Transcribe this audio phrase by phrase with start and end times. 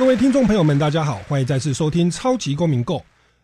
[0.00, 2.96] 各位听众朋友们，大家好，欢迎再次收听《超级公民购》。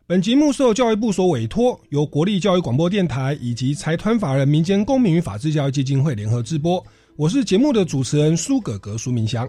[0.07, 6.83] 本节目受教育部所委托，由国立教育广播电台以及财团法人民间公民与法治教育基金会联合直播。
[7.15, 9.47] 我是节目的主持人苏格格苏明祥。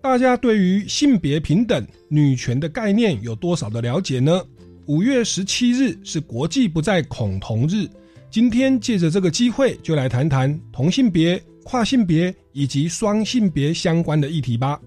[0.00, 4.42] 大家对于性别平等、女权的概念有多少的了解呢？
[4.86, 7.86] 五月十七日是国际不再恐同日，
[8.30, 14.80] 今天借着这个机会，就来谈谈同性别、跨性别以及双性别相关的议题吧。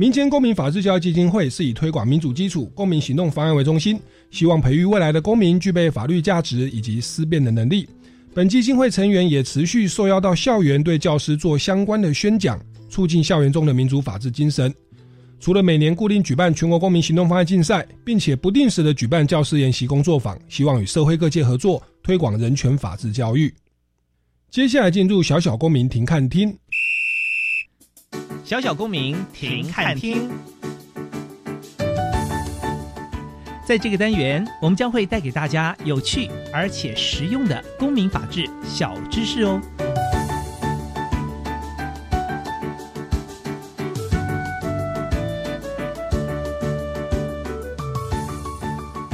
[0.00, 4.00] 民间公民法治教育基金会是以推广民主基础公民行动方案为中心，
[4.30, 7.86] 希望培育未来的公民具备法律价值以及思辨的能力。
[8.32, 14.74] 本基金会成员也持续受邀到校园对教师做相关的宣讲，促进校园中的民主法治精神。
[15.38, 23.52] 除了每年固定举办全国公民行动方案竞赛，并且不定时的举办教师研习工作坊，希望与社会各界合作推广人权法治教育。
[24.50, 26.56] 接下来进入小小公民庭看厅。
[28.50, 30.28] 小小公民停看听，
[33.64, 39.60] 在这个单元，我们将会带给大家有趣而且实用的公民法治小知识哦。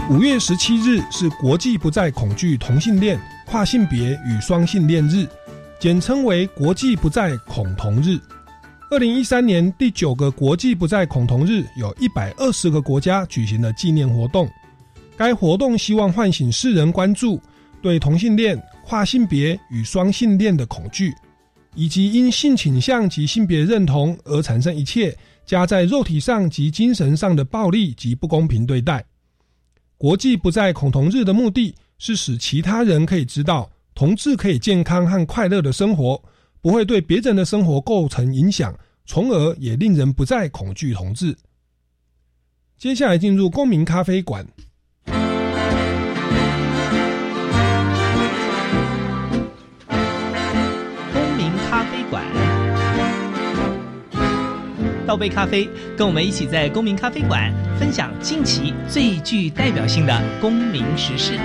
[0.08, 5.28] 五月十七日是国际不再恐惧同性恋、跨性别与双性恋日，
[5.78, 8.19] 简称为国际不再恐同日。
[8.89, 14.48] 二零一三年第九个国际不再恐同日，有一百二十个国家举行了纪念活动。
[15.17, 17.41] 该活动希望唤醒世人关注
[17.83, 21.13] 对同性恋、跨性别与双性恋的恐惧，
[21.75, 29.05] 以及因性倾向及性别认同而产生一切加在肉体上及精神上的暴力及不公平对待。
[29.98, 36.23] 国际不再恐同日的目的是使其他人可以知道，同志可以健康和快乐的生活。
[36.66, 41.36] 不会对别人的生活构成影响，从而也令人不再恐惧同志。
[42.77, 44.44] 接下来进入公民咖啡馆。
[45.04, 45.14] 公
[51.36, 52.24] 民咖啡馆，
[55.06, 61.38] 倒杯咖啡，跟我们一起在公民咖啡馆分享近期最具代表性的公民时事。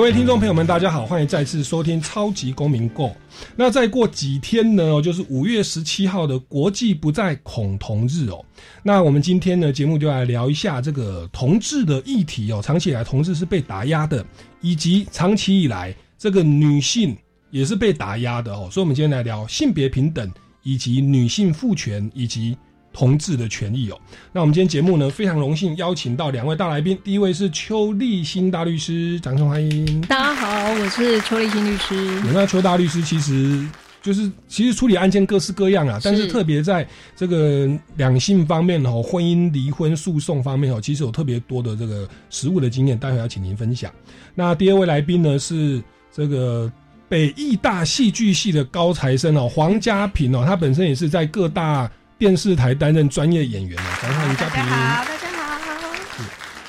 [0.00, 3.08] 各位听众朋友们，大家好，欢迎再次收听《超级公民购》。
[3.54, 8.42] 那再过几天呢，就是五月十七号的国际不再恐同日哦。
[8.82, 12.62] 那我们今天呢，节目就来聊一下这个同志的议题哦。
[12.64, 14.24] 长期以来，同志是被打压的，
[14.62, 17.14] 以及长期以来这个女性
[17.50, 18.70] 也是被打压的哦。
[18.72, 20.32] 所以，我们今天来聊性别平等，
[20.62, 22.56] 以及女性赋权，以及。
[22.92, 23.98] 同志的权益哦，
[24.32, 30.00] 那我们今天节目呢非常荣幸邀请到两位大来宾，第一位是邱立新大律师，掌声欢迎。
[30.02, 31.94] 大家好，我是邱立新律师。
[32.34, 33.64] 那邱大律师其实
[34.02, 43.90] 就是其实处理案件各式各样啊，但是特别在这个两性方面哦，婚姻离婚诉讼方面哦，其实有特别多的这个实务的经验，待会要请您分享。
[44.34, 45.80] 那第二位来宾呢是
[46.12, 46.70] 这个
[47.08, 51.88] 北艺大戏剧系的高材生哦，黄家平哦，他本身也是在各大。
[52.20, 54.62] 电视台担任专业演员的，欢迎嘉平。
[54.62, 55.88] 好，大家好。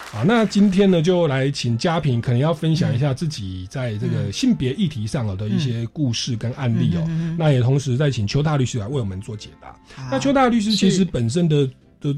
[0.09, 7.35] 好，那今天呢，就来请嘉平，可能要分享一下自己在这个性别议题上的一些故事跟案例哦。
[7.37, 9.75] 那也同时再请邱大律师来为我们做解答。
[10.09, 11.69] 那邱大律师其实本身的
[11.99, 12.15] 的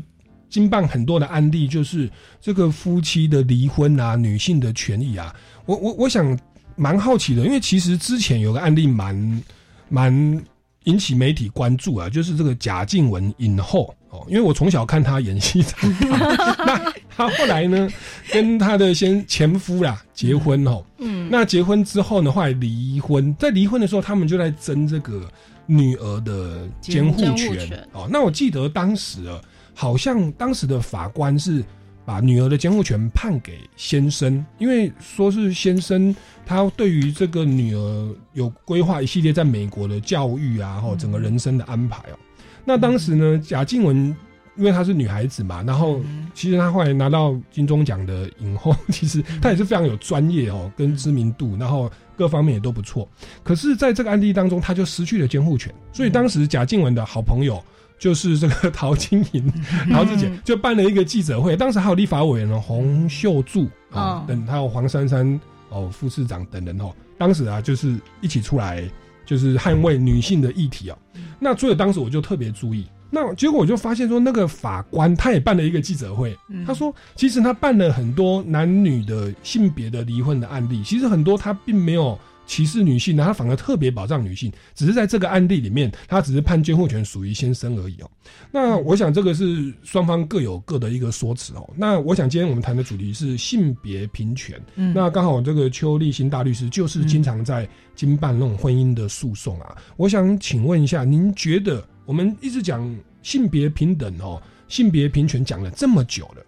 [0.47, 2.07] 经办很多的案例，就是
[2.39, 5.35] 这个夫妻的离婚啊，女性的权益啊。
[5.65, 6.37] 我我我想
[6.75, 9.43] 蛮好奇的，因为其实之前有个案例蛮
[9.89, 10.43] 蛮。
[10.85, 17.89] 引起媒体关注啊，就是这个贾静雯影后哦，因为我从小看她演戏长大， 那她后来呢，
[18.31, 25.21] 跟她的先前夫啦结婚哦，嗯，那结婚之后呢，后来离婚，在离婚的时候，他们就在争这个
[25.65, 28.07] 女儿的监护权哦。
[28.11, 29.41] 那我记得当时啊，
[29.73, 31.63] 好像当时的法官是。
[32.05, 36.15] 把女儿的监护权判给先生，因为说是先生
[36.45, 42.17] 他对于这个女儿有规划一系列在美国的教育啊，或整个人生的安排哦。
[42.65, 44.15] 那当时呢，贾静雯
[44.55, 45.99] 因为她是女孩子嘛，然后
[46.33, 53.09] 其实她后来拿到金钟奖的影后， 其实她也是非常有专业哦，跟知名度，然后各方面也都不错。
[53.43, 57.63] 可是，在这个案例当中，她就失去了监护权，所以当时贾静雯的好朋友
[58.03, 59.53] 就是这个陶晶莹、
[59.89, 65.39] 陶子姐，就办了一个记者会，当时还有立法委员洪秀柱啊等，还有黄珊珊
[65.69, 68.83] 哦副市长等人哦，当时啊就是一起出来。
[69.25, 70.97] 就是捍卫女性的议题哦，
[71.39, 82.19] 那所以当时我就特别注意，那结果我就发现说，那个法官他也办了一个记者会，他说其实他办了很多男女的性别的离婚的案例，其实很多他并没有。
[82.45, 88.09] 歧视女性，他反而特别保障女性，只是在这个案例里面，他只是判监护权属于先生而已哦。
[88.51, 91.69] 那我想这个是双方各有各的一个说辞哦。
[91.75, 99.75] 那我想今天我们谈的主题是性别平权，嗯，那刚好这个邱立新大律师就是经常在经办那种婚姻的诉讼啊。
[99.97, 106.45] 我想请问一下，您觉得我们一直讲性别平等哦，性别平权讲了这么久了？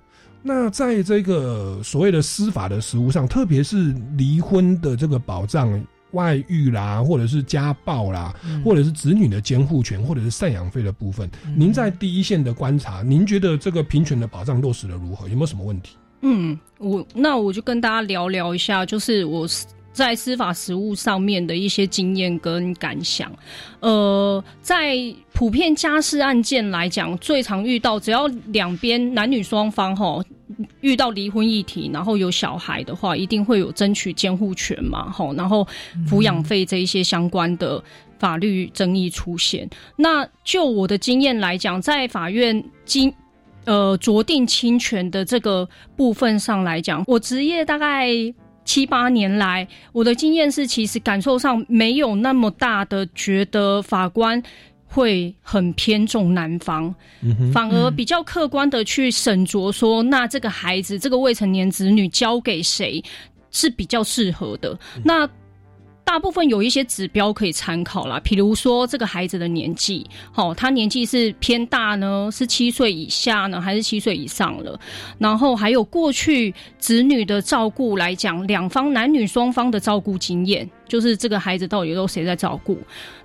[0.48, 8.32] 那在这个所谓的司法的实务上，特别是离婚的这个保障、外遇啦，或者是家暴啦，
[8.64, 11.28] 或者是子女的监护权，或者是赡养费的部分，
[11.58, 15.28] 您在第一线的观察，您觉得这个平权的保障落实的如何？
[15.28, 15.98] 有没有什么问题？
[16.22, 19.48] 嗯，我那我就跟大家聊聊一下，就是我。
[19.96, 23.32] 在司法实务上面的一些经验跟感想，
[23.80, 24.94] 呃，在
[25.32, 30.22] 普遍家事案件来讲，最常遇到只要两边男女双方哈
[30.82, 35.66] 遇到离婚议题，然后有小孩的话，一定会有争取监护权嘛，吼，然后
[36.06, 37.82] 抚养费这一些相关的
[38.20, 39.70] 法律争议出现。
[39.96, 43.14] 那就我的经验来讲，在法院经
[43.64, 48.10] 呃酌定侵权的这个部分上来讲，我职业大概。
[48.66, 54.44] 七八年来，我的经验是，其实感受上没有那么大的觉得法官
[54.86, 56.94] 会很偏重男方，
[57.54, 63.02] 反而比较客观的去审酌说，那这个孩子，这个未成年子女交给谁
[63.52, 64.78] 是比较适合的？
[65.04, 65.30] 那。
[66.06, 74.80] 大部分有一些指标可以参考啦，比如说这个孩子的年纪，好，他年纪是偏大呢，是七岁以下呢，还是七岁以上了？
[75.18, 82.78] 然后还有过去子女的照顾来讲，两方男女双方的照顾经验，就是这个孩子到底都谁在照顾？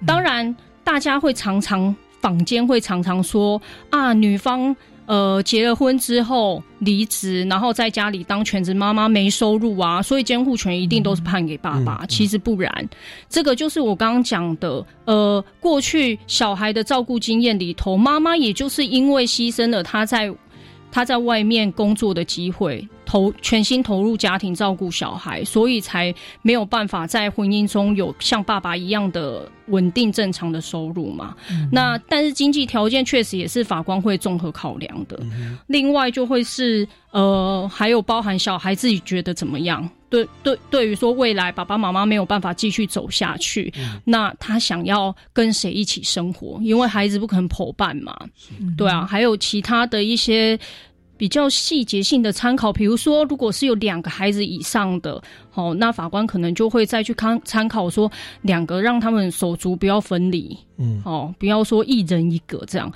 [0.07, 3.61] 当然，大家会常常坊间会常常说
[3.91, 4.75] 啊，女方。
[5.11, 12.07] 呃，结了婚之后离职，然后在家里当全职妈妈，没收入啊，所以监护权一定都是判给爸爸。
[12.07, 12.89] 其实不然，
[13.29, 14.87] 这个就是我刚刚讲的。
[15.07, 20.33] 呃，过去小孩的照顾经验里头，妈妈也就是因为牺牲了她在。
[20.93, 31.35] 她在外面工作的机会，投全心投入家庭照顾小孩，所以才没有办法在婚姻中有像爸爸一样的稳定正常的收入嘛。
[31.73, 35.19] 那但是经济条件确实也是法官会综合考量的。
[35.67, 39.91] 另外就会是呃，还有包含小孩自己觉得怎么样？
[40.09, 43.73] 对对，对于说未来爸爸妈妈没有办法继续走下去，
[44.05, 46.61] 那他想要跟谁一起生活？
[46.63, 48.17] 因为孩子不可能陪伴嘛。
[48.77, 50.57] 对啊，还有其他的一些
[51.21, 55.23] 比较细节性的参考，比如说，如果是有两个孩子以上的，
[55.53, 62.91] 哦，那法官可能就会再去看参考说，两个让他们手足不要分离，嗯，哦，不要说一人一个这样。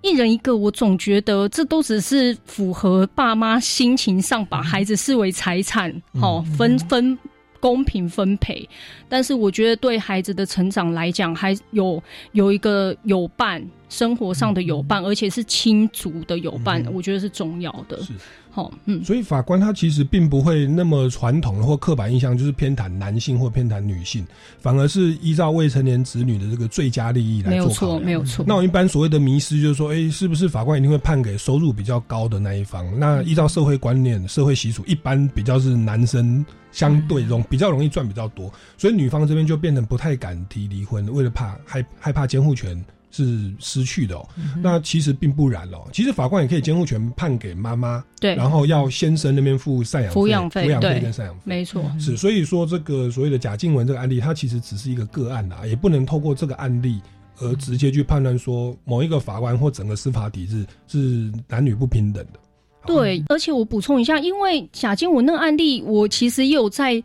[0.00, 7.18] 一人一个，我总觉得这都只是符合爸妈心情上把孩子视为财产，好分分
[7.60, 8.66] 公平分配。
[9.06, 12.02] 但是我觉得对孩子的成长来讲，还有
[12.32, 18.02] 有一个有伴，生活上的有伴，而且是亲族的有伴，我觉得是重要的。
[18.02, 18.12] 是
[18.54, 24.26] 哦，嗯，所以法官他其实并不会那么传统或刻板印象，就是偏袒男性或偏袒女性，
[24.58, 28.44] 反而是依照未成年子女的这个最佳利益来做没有错，没有错。
[28.48, 32.98] 那我一般所谓的迷失就是说，哎，是不是法官一定会判给收入比较高的那一方？
[32.98, 42.82] 那依照社会观念、社会习俗，一般比较是男生相对容比较容易赚比较多，所以女方这边就变成不太敢提离婚，为了怕害害怕监护权。
[43.16, 44.28] 是失去的哦，
[44.62, 45.88] 那其实并不然哦。
[45.90, 51.82] 其实法官也可以监护权判给妈妈，对，然后要先生那边付赡养抚养费、抚养费跟赡养费，没错。
[51.98, 57.00] 是，所以说这个所谓的贾静雯这个案例，它其实只是一个个案啊，也不能透过这个案例
[57.38, 62.40] 而直接去判断说某一个法官或整个司法体制是男女不平等的。
[62.84, 67.02] 对，而且我补充一下，因为贾静雯那个案例，我其实也有在。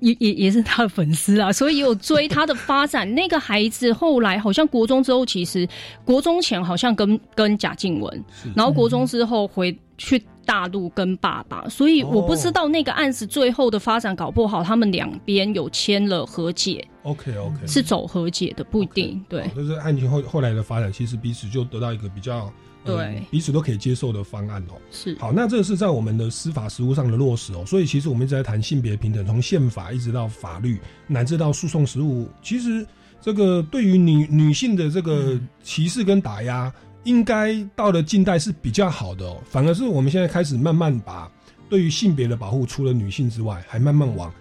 [0.00, 3.08] 也也也是他的粉丝啊，所以有追他的发展。
[3.14, 5.68] 那个孩子后来好像国中之后，其实
[6.04, 8.24] 国中前好像跟跟贾静雯，
[8.54, 19.22] 然后国中之后回去大陆跟爸爸，所以我不知道那个案子最后的发展，搞不好他们两边有签了和解，OK OK，是走和解的，不一定。
[19.28, 19.42] 对。
[19.48, 22.52] 好，就是案情后后来的发展，其实彼此就得到一个比较呃
[22.84, 23.22] 对。
[23.30, 24.74] 彼此都可以接受的方案哦。
[24.90, 25.16] 是。
[25.18, 32.86] 好，那这个是在我们的司法实务上的落实哦，所以其实我们一直在谈性别平等，从宪法一直到法律，乃至到诉讼实务，其实
[33.20, 36.72] 这个对于女女性的这个歧视跟打压，
[37.04, 41.30] 应该到了近代是比较好的哦，反而是我们现在开始慢慢把
[41.68, 44.32] 对于性别的保护，除了女性之外，还慢慢往。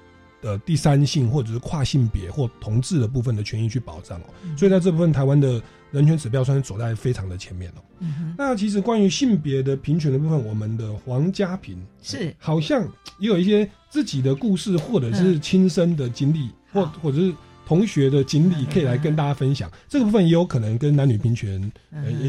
[0.43, 4.25] 呃，第三性或者是跨性别或同志的部分的权益去保障哦，
[4.55, 5.59] 所以在这部分，台湾的
[5.91, 7.81] 人权指标算是走在非常的前面哦。
[7.99, 12.35] 嗯那其实关于性别的平权的部分，我们的黄家平是。
[12.37, 12.83] 好像
[13.19, 17.33] 也有一些自己的故事，或者是亲身的经历，或或者是
[17.65, 19.71] 同学的经历，嗯可以来跟大家分享。
[19.89, 21.71] 这个部分也有可能跟男女平权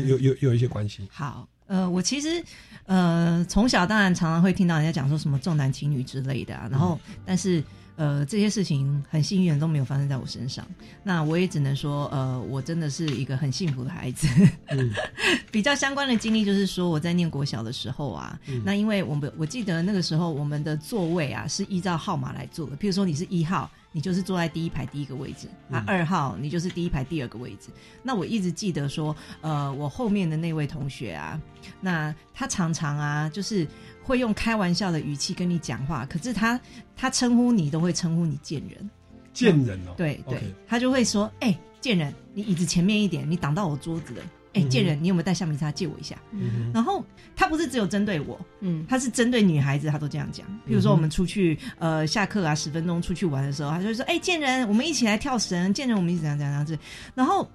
[0.07, 1.07] 有有有一些关系。
[1.11, 2.43] 好，呃，我其实
[2.87, 7.63] 呃从小当然常常会听到人家讲说什么重男轻女之类的啊，然后但是
[7.99, 10.65] 呃这些事情很幸运都没有发生在我身上，
[11.03, 14.27] 那我也只能说呃我真的是一个很幸福的孩子。
[14.69, 14.91] 嗯
[15.53, 23.71] 比较相关的经历就是说我在念国小的时候啊，嗯那因为我们我记得那个时候我们的座位啊是依照号码来做的，譬如说你是一号。
[23.93, 27.71] 你就是坐在第一排第一个位置，啊，二号你就是第一排第二个位置。
[28.03, 31.41] 那我一直记得说，呃，我后面的那位同学啊，
[31.81, 33.67] 那他常常啊，就是
[34.03, 36.61] 会用开玩笑的语气跟你讲话，可是他
[36.97, 38.91] 他称呼你都会称呼你贱人，
[39.33, 44.23] 贱人哦，对对他就会说，哎、贱人，你椅子前面一点，你挡到我桌子了。
[44.59, 46.17] 哎、贱人，你有没有带橡皮擦借我一下？
[46.33, 47.05] 嗯然后
[47.37, 50.47] 他不是只有针对我，嗯他是针对女孩子，他都这样讲。
[50.67, 55.73] 比如说我们出去，呃，下课啊，十分钟出去玩的时候，他就会说：“哎、贱人，我们一起来跳绳。
[55.73, 56.79] 贱人，我们一起怎样怎样怎样子。”
[57.15, 57.49] 然后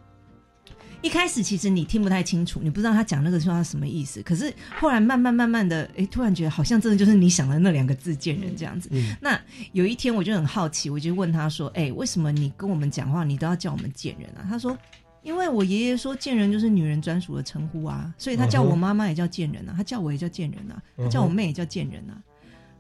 [1.02, 4.22] 一开始其实你听不太清楚，你不知道他讲那个说他什么意思。
[4.24, 8.90] 可是后来慢慢慢慢的，哎、突然觉得好像真的就是你想的那两个字“贱人”这样子。
[8.92, 9.40] 嗯那
[9.74, 14.78] 有一天我就很好奇，我就问他说：“哎、为什么你跟我们讲话，你都要叫我们贱人啊？”他说。
[15.24, 22.22] 因为我爷爷说贱人就是女人专属的称呼啊，所以他叫我妈妈也叫贱人啊，他叫我也叫贱人啊，他叫我妹也叫贱人啊。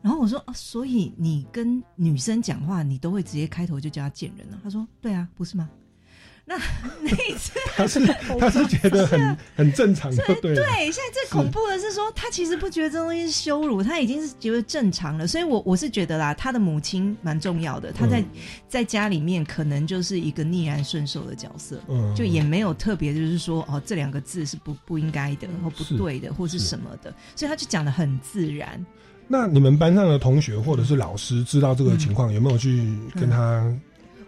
[0.01, 4.59] 然后我说啊，所以你跟女生讲话，你都会直接开头就叫她贱人啊？
[4.61, 5.69] 他说对啊，不是吗？
[6.45, 6.57] 那
[7.01, 8.05] 那一次 他是
[8.37, 10.53] 他是觉得很很正常，就对。
[10.53, 15.25] 对，现在最恐怖的是说，他其实不觉得这东西是羞辱，他已经是觉得正常了。
[15.25, 18.25] 所以我我是觉得啦，他的母亲蛮重要的，他在、嗯
[18.67, 21.79] 在家里面可能就是一个逆然顺受的角色。
[21.87, 28.85] 嗯就也没有特别，就是说哦，这两个字是不不应该的，或不对的，或是是什么的，所以他就讲的很自然。
[29.27, 33.73] 那你们班上的同学或者是老师知道这个情况，有没有去跟他？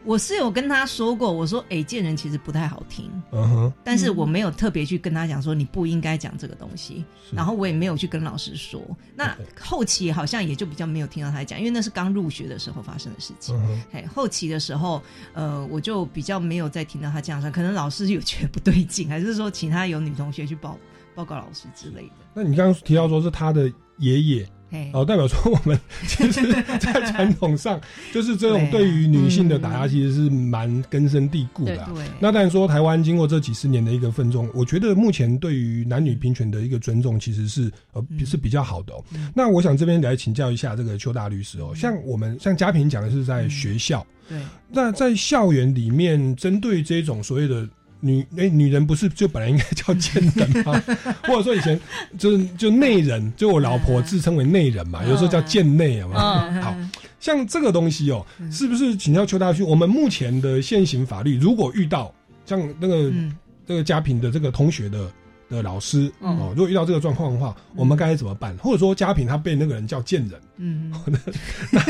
[0.06, 8.82] 我是有跟他说过，我说哎，贱人其实不太好听，嗯哼，但是我没有特别去跟他讲说你不应该讲这个东西，然后我也没有去跟老师说。
[9.16, 13.56] 那后期好像也就比较没有听到他讲，因为那是刚入学的时候发生的事情。
[13.56, 15.02] 嗯，嘿，后期的时候，
[15.34, 20.78] 呃，我就比较没有再听到他这样说，可能老师有觉得不对劲，还是说其他有女同学去报
[21.16, 22.14] 报告老师之类的。
[22.36, 26.42] 那你刚刚提到说是他的爷爷，嘿，哦，代表说我们其实，
[26.80, 27.80] 在传统上，
[28.14, 38.26] 就是这种对于女性的打压，其实是蛮根深蒂固的啊、对，那当然说，台湾经过这几十年的一个分众，我觉得目前对于男女平权的一个尊重，其实是呃嗯。
[38.26, 39.04] 是比较好的哦。
[39.14, 39.32] 嗯。
[39.36, 47.70] 那我想这边来请教一下这个邱大律师哦，像我们像嘉平讲的是在学校，对，那在校园里面，针对这种所谓的
[48.06, 50.80] 女哎、女人不是就本来应该叫贱人吗？
[51.26, 51.80] 或者说以前
[52.20, 56.48] 就是就内人，就我老婆自称为内人嘛，有时候叫贱内啊嘛。
[56.50, 56.76] 嗯好，
[57.20, 59.66] 像这个东西哦，是不是请教邱大勋？
[59.66, 62.14] 我们目前的现行法律，如果遇到
[62.46, 63.36] 像那个、嗯，
[63.66, 65.12] 这个家平的这个同学的
[65.50, 68.56] 的老师、嗯哦，如果遇到这个状况的话，我们该怎么办？
[68.58, 70.94] 或者说家平他被那个人叫贱人，嗯，
[71.72, 71.82] 那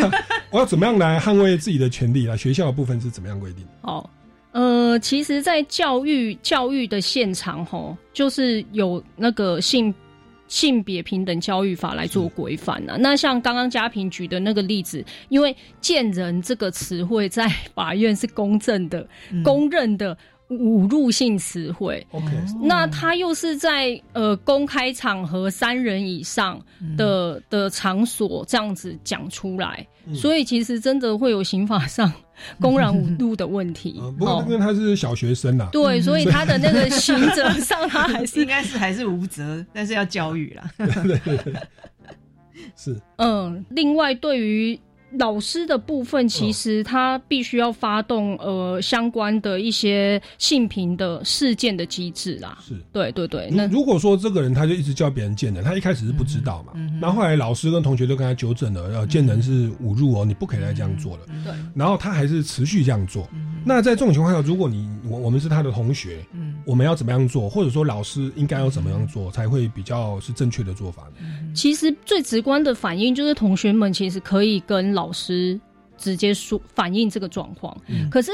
[0.50, 2.38] 我要怎么样来捍卫自己的权利啊？
[2.38, 3.66] 学校的部分是怎么样规定？
[3.82, 4.10] 好，
[4.56, 9.94] 呃，其实，在教育教育的现场，吼，就是有那个性
[10.48, 12.96] 性别平等教育法来做规范啊。
[12.98, 19.44] 那像刚刚嘉平举的那个例子，因为“贱人”这个词汇在 法院是公正的、嗯。
[19.44, 22.08] 公认的侮辱性词汇。
[22.12, 22.26] OK，
[22.62, 26.58] 那他又是在呃公开场合三人以上
[26.96, 30.16] 的、的场所这样子讲出来，嗯。
[30.16, 32.10] 所以其实真的会有刑法上
[32.60, 34.00] 公然无度的问题。
[34.00, 40.72] 呃 不过因为他是小学生啊啦，对，所以他的那个行责上，他还是应该是还是无责，但是要教育啦。
[42.76, 43.64] 是嗯。
[43.70, 44.80] 另外，对于
[45.18, 52.58] 老师的部分，其实他必须要发动呃相关的一些性平的事件的机制啦。
[52.62, 61.20] 是对对对，那如如果说这个人他就一直叫别人贱人，他一开始是不知道嘛，然后后来老师跟同学都跟他纠正了，呃，贱人是侮辱哦，你不可以再这样做了。
[61.44, 63.30] 对然后他还是持续这样做。
[63.64, 71.54] 那在这种情况下，如果你我我们是他的同学，嗯我们要怎么样做，或者说老师应该要怎么样做，才会比较是正确的做法呢？
[71.54, 75.60] 其实最直观的反应就是同学们其实可以跟老师
[75.98, 77.76] 直接说反映这个状况。
[78.10, 78.32] 可是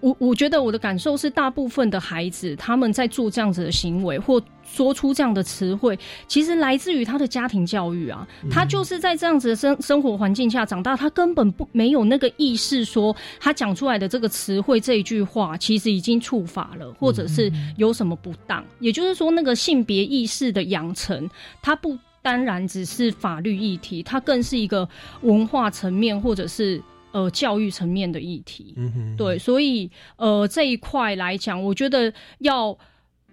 [0.00, 8.26] 我我觉得我的感受是，大部分的孩子他们在做这样子的行为或说出这样的词汇，其实来自于他的家庭教育啊。
[8.50, 18.64] 他就是在这样子的生生活环境下长大，他根本不没有那个意识，说他讲出来的这个词汇这一句话，其实已经触法了，或者是有什么不当。
[18.80, 21.30] 也就是说，那个性别意识的养成，
[21.62, 24.88] 他不单然只是法律议题，它更是一个
[25.22, 28.72] 文化层面或者是呃教育层面的议题。
[28.76, 32.78] 嗯哼，对，所以呃这一块来讲，我觉得要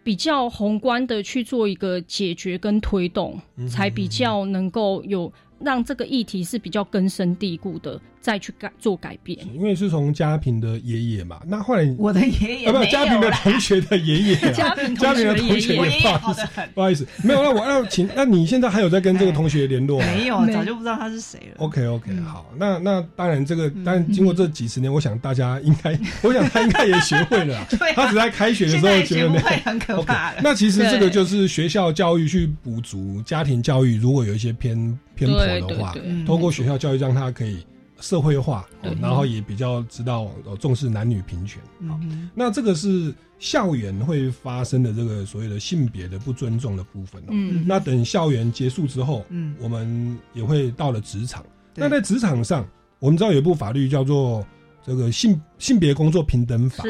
[0.04, 5.32] 比较宏观的去做一个解决跟推动，才比较能够有
[5.62, 9.38] 让这个议题是比较根深蒂固的，再去改做改变。
[9.54, 20.06] 因为是从家平的爷爷嘛，那后来我的爷爷啊不，没有家平的同学的爷爷啊， 家平家平的同学不好意思不好意思，没有，那我要请，那你现在还有在跟这个同学联络吗？
[20.16, 21.56] 没有，没早就不知道他是谁了。
[21.58, 27.66] OK OK，嗯好，那那当然，这个当然经过这几十年，我想大家应该， 我想他应该也学会了啦。
[27.72, 30.42] 对啊他只在开学的时候觉得那学不会，很可 OK，怕了。
[30.44, 37.66] 那其实这个就是学校教育去补足家庭教育，如果有一些偏偏颇的话，对，嗯通过学校教育让他可以
[38.00, 38.66] 社会化，
[39.02, 41.62] 然后也比较知道呃重视男女平权。
[41.88, 47.22] 好，嗯那这个是校园会发生的这个所谓的性别的不尊重的部分
[47.66, 49.56] 那等校园结束之后，嗯。
[49.60, 51.44] 我们也会到了职场。
[51.76, 52.66] 那在职场上，
[53.00, 54.46] 我们知道有一部法律叫做
[54.86, 56.84] 这个性性别工作平等法。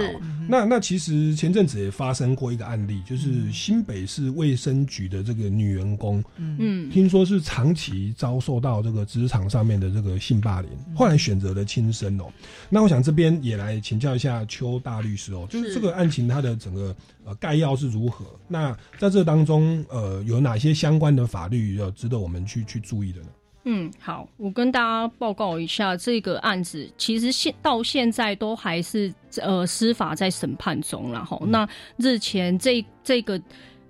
[0.48, 12.26] 那那其实前阵子也发生过一个案例，就是新北市卫生局的这个女员工，嗯嗯听说是长期遭受到这个职场上面的这个性霸凌，后来选择了轻生哦。
[12.70, 18.26] 那我想这边也来请教一下邱大律师哦，就是是这个案情它的整个呃概要是如何？
[18.48, 23.28] 那在这当中呃有哪些相关的法律要值得我们去去注意的呢？
[23.66, 33.40] 嗯，好，我跟大家报告一下这个案子，其实现到现在都还是呃司法在审判中然后、那日前这这个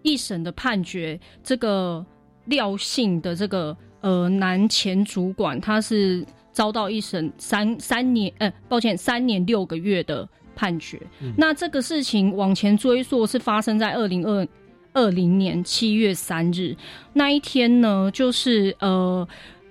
[0.02, 2.04] 一审的判决，这个
[2.46, 11.00] 廖姓的这个呃男前主管，他是遭到一审三三年呃，抱歉三年六个月的判决。
[11.38, 14.46] 那这个事情往前追溯，是发生在二零二
[14.94, 16.76] 二零年七月三日
[17.14, 19.26] 那一天呢，就是呃。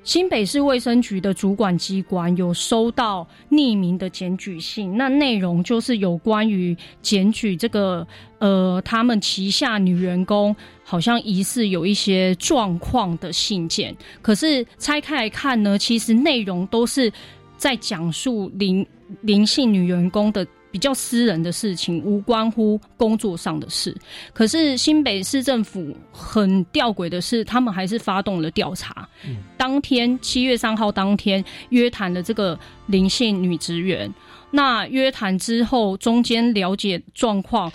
[0.08, 8.06] 新北市卫生局的主管机关有收到匿名的检举信，那内容就是有关于检举这个
[8.38, 13.94] 呃他们旗下女员工好像疑似有一些状况的信件。
[14.22, 17.12] 可是拆开来看呢，其实内容都是
[17.58, 18.86] 在讲述林
[19.20, 23.94] 林姓女员工的比较私人的事情，无关乎工作上的事。
[24.32, 29.08] 可是新北市政府很吊诡的是，他们还是发动了调查。
[29.56, 34.12] 当天七月三号当天约谈了这个林姓女职员。
[34.50, 37.70] 那约谈之后，中间了解状况，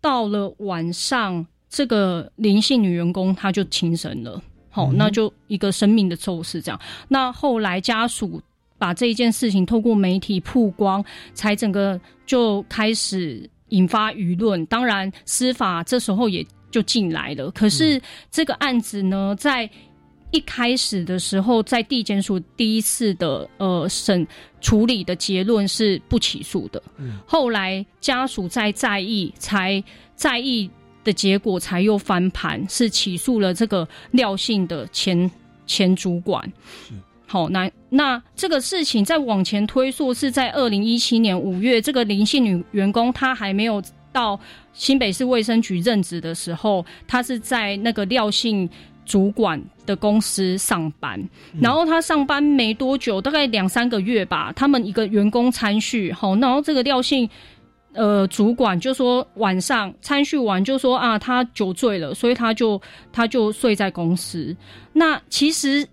[0.00, 4.42] 到了晚上，这个林姓女员工她就轻生了。
[4.74, 6.80] 好、那就一个生命的骤逝这样。
[7.08, 8.40] 那后来家属
[8.82, 14.66] 把这一件事情透过媒体曝光，才整个就开始引发舆论。
[14.66, 17.48] 当然，司法这时候也就进来了。
[17.52, 19.70] 可是这个案子呢，在
[20.32, 24.26] 一开始的时候，在地检署第一次的呃审
[24.60, 26.82] 处理的结论是不起诉的。
[27.24, 29.80] 后来家属在在意，才
[30.16, 30.68] 在意
[31.04, 35.30] 的结果才又翻盘，是起诉了这个廖姓的前
[35.66, 36.52] 前主管。
[37.32, 44.38] 好，那那这个事情再往前推溯，是在二零一七年五月，这个林姓女员工她还没有到
[44.74, 48.68] 新北市卫生局任职的时候，她是在那个廖姓
[49.06, 51.18] 主管的公司上班，
[51.58, 57.26] 然后她上班没多久，大概两三个月吧，他们一个员工参叙，好，然后这个廖姓。
[57.94, 62.80] 呃，主管就说晚上参叙完就说啊，他酒醉了，所以他就
[63.12, 64.56] 他就睡在公司。
[64.94, 65.86] 那其实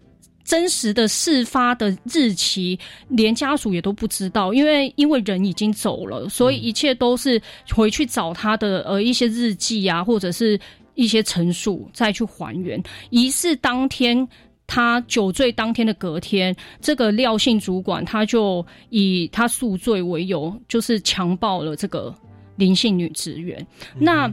[0.50, 7.40] 真实的事发的日期，连家属也都不知道，因为因为人已经走了，所以一切都是
[7.72, 10.60] 回去找他的呃一些日记啊，或者是
[10.96, 12.82] 一些陈述再去还原。
[13.12, 14.28] 疑似当天
[14.66, 22.12] 他酒醉当天的隔天，这个廖姓主管他就以他宿醉为由，就是强暴了这个
[22.56, 23.64] 林姓女职员。
[24.00, 24.28] 那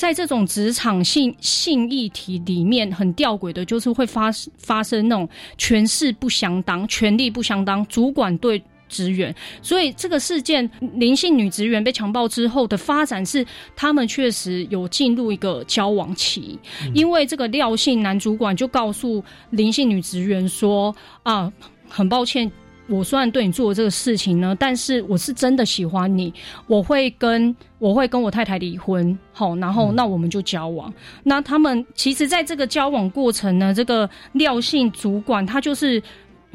[0.00, 8.62] 在这种职场性性议题里面，很吊诡的，就是会发发生那种权势不相当、权力不相当，主管对。
[8.88, 9.32] 职员，
[9.62, 16.58] 所以这个事件，林姓女职员被强暴之后的发展是，他们确实有进入一个交往期，
[16.92, 21.52] 因为这个廖姓男主管就告诉林姓女职员说：“啊，
[21.88, 22.50] 很抱歉，
[22.90, 26.34] 我虽然对你做了这个事情呢，但是我是真的喜欢你，
[26.66, 30.92] 我会跟我会跟我太太离婚，好，然后那我们就交往。
[31.22, 36.02] 那他们其实在这个交往过程呢，这个廖姓主管他就是。”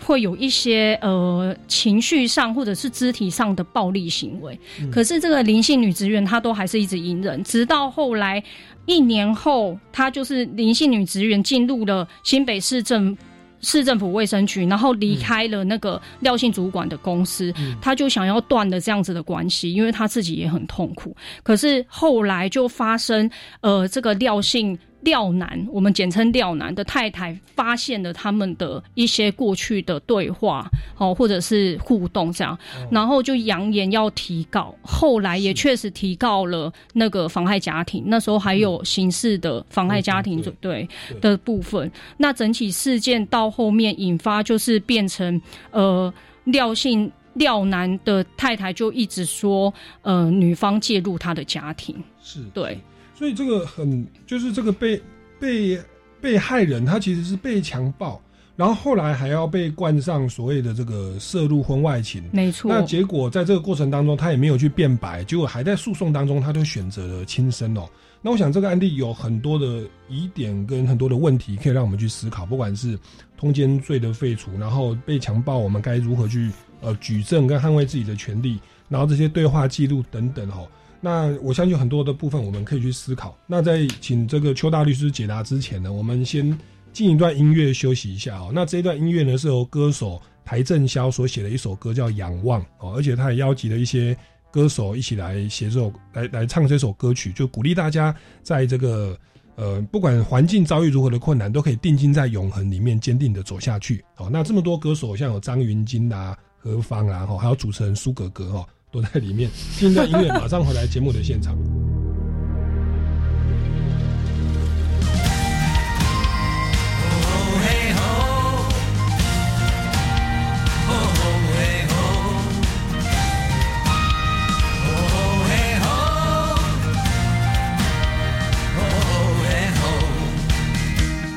[0.06, 4.60] 会有一些呃情绪上或者是肢体上的暴力行为，
[4.92, 8.44] 可是这个林姓女职员她都还是一直隐忍，直到后来
[8.86, 13.18] 一年后，她就是林姓女职员进入了新北市政
[13.66, 17.52] 市政府卫生局，然后离开了那个廖姓主管的公司，
[17.82, 21.16] 他就想要断了这样子的关系，因为他自己也很痛苦。
[21.44, 23.30] 可是后来就发生
[23.62, 24.78] 呃这个廖姓。
[25.06, 32.58] 廖男，我们简称廖男的太太发现了他们的一些过去的对话，哦，或者是互动这样，
[32.92, 40.90] 然后就扬言要提告，后来也确实提告了那个妨害家庭，那时候还有刑事的妨害家庭对
[41.22, 41.90] 的部分。
[42.18, 45.40] 那整起事件到后面引发就是变成
[45.72, 46.12] 呃
[46.46, 52.78] 廖姓廖男的太太就一直说呃女方介入他的家庭，是对。
[53.18, 55.02] 所以这个很就是这个被
[55.40, 55.80] 被
[56.22, 58.22] 被害人，他其实是被强暴，
[58.56, 62.70] 然后后来还要被冠上所谓的这个涉入婚外情，没错。
[62.70, 67.88] 那结果在这个过程当中，他也没有去辩白，结果还在诉讼当中，他就选择了轻生哦。
[68.22, 72.98] 那我想这个案例有很多的疑点跟很多的问题，可以让我们去思考，不管是
[73.38, 76.50] 通奸罪的废除，然后被强暴，我们该如何去
[76.82, 80.68] 呃举证跟捍卫自己的权利，然后这些对话记录等等哦。
[81.06, 83.38] 那我相信很多的部分我们可以去思考。
[83.46, 86.58] 那在请这个邱大律师解答之前呢，我们先
[86.92, 88.50] 进一段音乐休息一下哦。
[88.52, 94.18] 那这一段音乐呢是由歌手邰正宵所写的一首歌叫《仰望》哦，而且他也邀集了一些
[94.50, 99.16] 歌手一起来写这首来来唱这首歌曲，就鼓励大家在这个
[99.58, 104.04] 呃不管环境遭遇如何的困难，都可以定睛在永恒里面坚定的走下去。
[104.18, 108.66] 哦，那这么多歌手，像有张云京啊、何方啊，哈，还有主持人苏格格哈。
[108.96, 111.54] 躲在里面，听段音乐，马上回来节目的现场。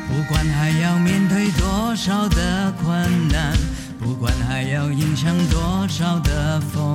[0.06, 3.56] 不管还要面对多少的困难。
[4.00, 6.94] 不管还要迎向多少的风，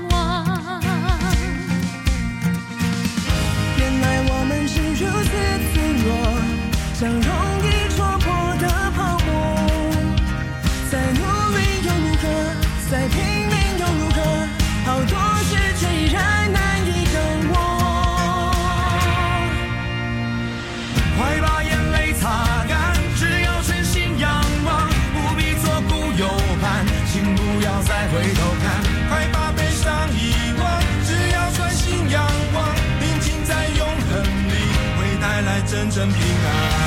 [36.09, 36.81] 平安。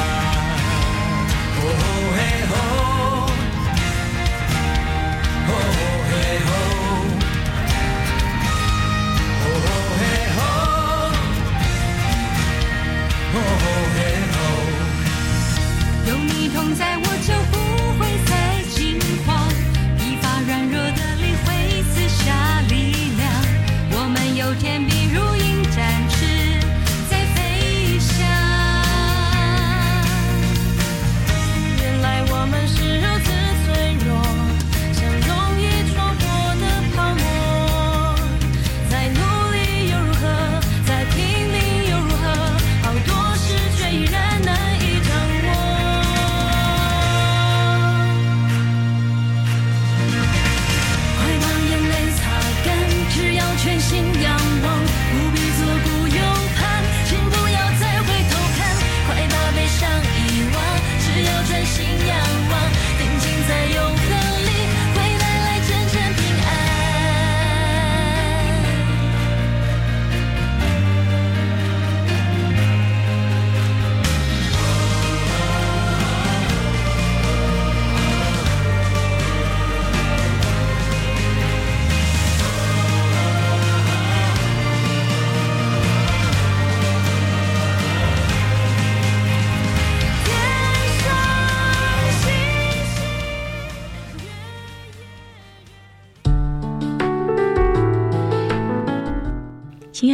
[16.06, 17.32] 有你同在，我就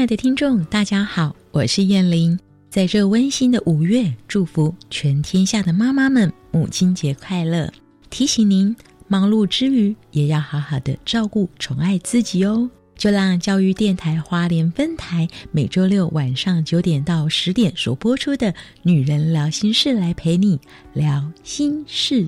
[0.00, 2.38] 亲爱的听众，大家好，我是燕玲。
[2.70, 7.70] 在这温馨的五月，祝福全天下的妈妈们母亲节快乐！
[8.08, 8.74] 提醒您，
[9.08, 12.70] 忙碌之余也要好好的照顾、宠爱自己哦。
[12.96, 20.58] 就让教育电台花莲分台每周六晚上九点到十点所播出的《女人聊心事》来陪你
[20.94, 22.26] 聊心事。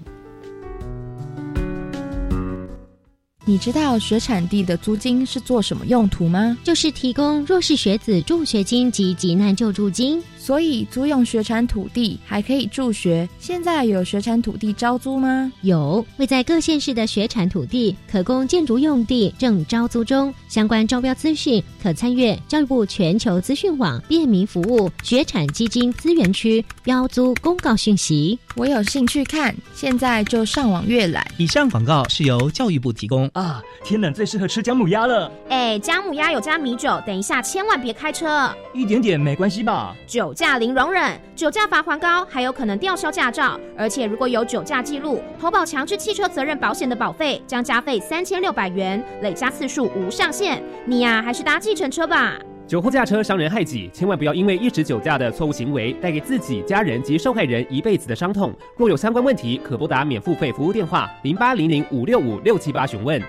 [3.44, 6.56] 你知道学产地的租金是做什么用途吗？
[6.62, 10.22] 就是提供弱势学子助学金及急难救助金。
[10.42, 13.28] 所以租用学产土地还可以助学。
[13.38, 15.52] 现在有学产土地招租吗？
[15.60, 20.34] 有，位在各县市的学产土地可供建筑用地正招租中。
[20.48, 28.36] 相关招标资讯可参阅教育部全球资讯网便民服务学产基金资源区标租公告讯息。
[28.56, 31.24] 我有兴趣看，现在就上网阅览。
[31.38, 33.28] 以上广告是由教育部提供。
[33.34, 35.30] 啊，天冷最适合吃姜母鸭了。
[35.48, 38.52] 哎，姜母鸭有加米酒，等一下千万别开车。
[38.74, 39.94] 一点点没关系吧？
[40.08, 40.31] 酒。
[40.34, 43.58] 驾零容忍，酒驾罚还高，还有可能吊销驾照。
[43.76, 50.62] 而且如果有酒驾记录，投保强制汽车责任保险的保费将加费三千六百元，累加次数无上限。
[50.86, 52.38] 你呀，还是搭计程车吧。
[52.66, 58.54] 酒后驾车伤人害己，千万不要因为一时酒驾的错误行为，带给自己、家人及受害人一辈子的伤痛。
[58.76, 63.20] 若有相关问题，可拨打免付费服务电话零八零零五六五六七八询问。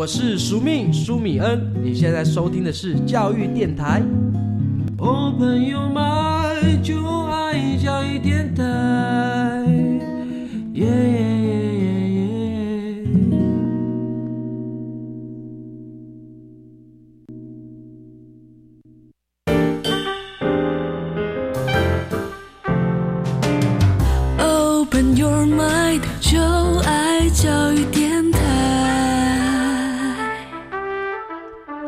[0.00, 4.00] 我是苏命苏米恩，你现在收听的是教育电台。
[4.96, 8.64] 哦，朋友们，就爱教育电台。
[10.72, 11.89] 耶耶耶耶。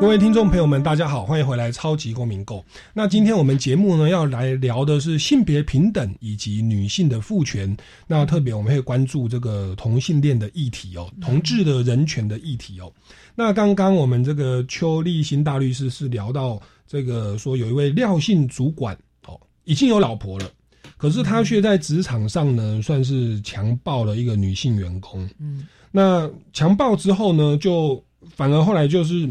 [0.03, 2.57] 各位听众朋友们，大家好，欢迎回来《超级公民购》。
[2.93, 7.77] 那今天我们节目呢，要来聊的是性别平等以及女性的赋权。
[8.09, 12.93] 那特别我们会关注这个同性恋的议题哦，同志的人权的议题哦。
[13.37, 20.51] 那刚刚我们这个邱立新大律师是聊到这个说，有一位廖姓主管哦，已经有老婆了，
[20.97, 25.31] 可是他却在职场上呢，算是强暴了一个女性员工。
[25.39, 28.05] 嗯，那强暴之后呢，就
[28.35, 29.29] 反而后来就是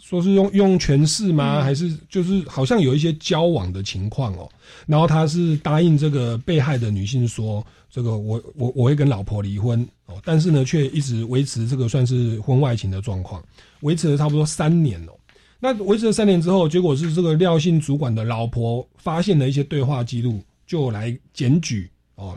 [0.00, 1.62] 说是用用权势吗？
[1.62, 4.48] 还是就是好像有一些交往的情况哦。
[4.86, 13.42] 然后他是答应这个被害的女性说，这个我我我会跟老婆离婚哦，但是呢，却一直维持这个算是婚外情的状况，
[13.80, 15.12] 维持了差不多三年哦。
[15.60, 22.36] 那维持了三年之后，结果是这个廖姓主管的老婆发现了一些对话记录，就来检举哦，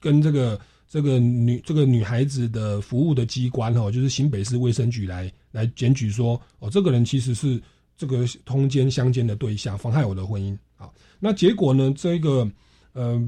[0.00, 0.58] 跟这个
[0.94, 7.60] 这个女这个女孩子的服务的机关哦，就是新北市卫生局来来检举说，哦，这个人其实是
[7.96, 10.88] 这个通奸相奸的对象，妨害我的婚姻啊。
[11.18, 12.48] 那结果呢，这个
[12.92, 13.20] 呃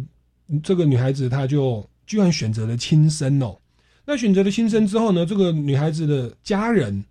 [0.63, 3.59] 这个女孩子她就居然选择了轻生哦。
[4.05, 7.05] 那选择了轻生之后呢，这个女孩子的家人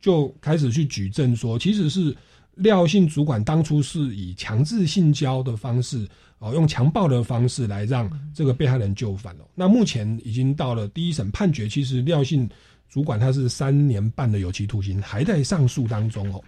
[0.00, 2.16] 就开始去举证说，其实是
[2.54, 9.44] 廖姓主管当初是以强制性交的方式，哦，用强暴的方式来让这个被害人就范了。
[9.54, 12.48] 那目前已经到了第一审判决，其实廖姓
[12.88, 16.42] 主管他是三年半的有期徒刑，还在上诉当中哦。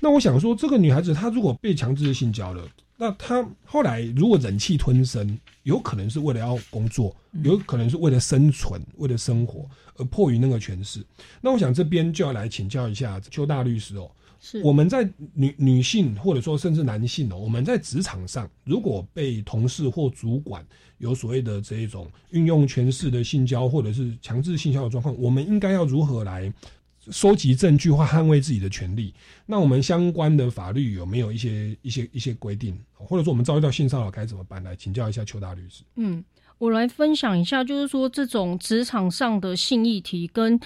[0.00, 9.64] 那我想说，这个女孩子她如果被强制性交了，那她后来如果忍气吞声，有可能是为了要工作，有可能是为了生存、为了生活
[9.96, 11.04] 而迫于那个权势。
[11.40, 14.10] 那我想这边就要来请教一下邱大律师哦。
[14.40, 20.64] 是我们在女女性或者说甚至男性哦，我们在职场上如果被同事或主管
[20.98, 26.52] 有所谓的这一种运用权势的性交或者是强制性交的状况，我们应该要如何来
[27.10, 29.12] 收集证据或捍卫自己的权利？
[29.44, 34.62] 那我们相关的法律有没有一些一些一些规定，或者说我们遭遇到性骚扰该怎么办？
[34.62, 35.82] 来请教一下邱大律师。
[35.96, 36.24] 嗯，
[36.58, 40.60] 我来分享一下，就是说这种职场上的性议题跟。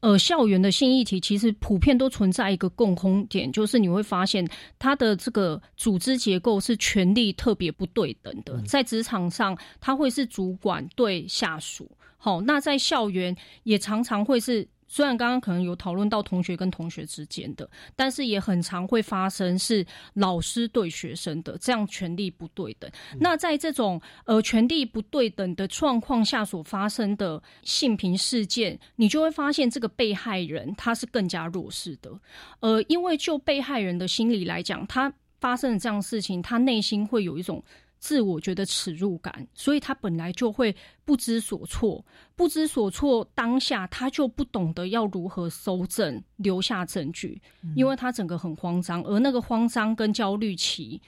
[0.00, 4.46] 呃，校园的性议题其实普遍都存在一个共通点，就是你会发现
[4.78, 8.60] 它的这个组织结构是权力特别不对等的。
[8.62, 14.66] 在职场上，它会是主管对下属，好，那在校园也常常会是。
[14.92, 22.90] 虽然刚刚可能有讨论到同学跟同学之间的，但是也很常会发生是老师对学生的这样权力不对等。
[23.20, 32.10] 那在这种呃权力不对等的状况下所发生的性平事件，你就会发现这个被害人他是更加弱势的。
[32.58, 37.62] 呃，因为就被害人的心理来讲，他发生了这样的事情，他内心会有一种
[38.00, 47.40] 自我觉得耻辱感，所以他本来就会不知所措，不知所措当下他就不懂得要如何搜证、留下证据，
[47.76, 51.00] 因为他整个很慌张，而那个慌张跟焦虑期，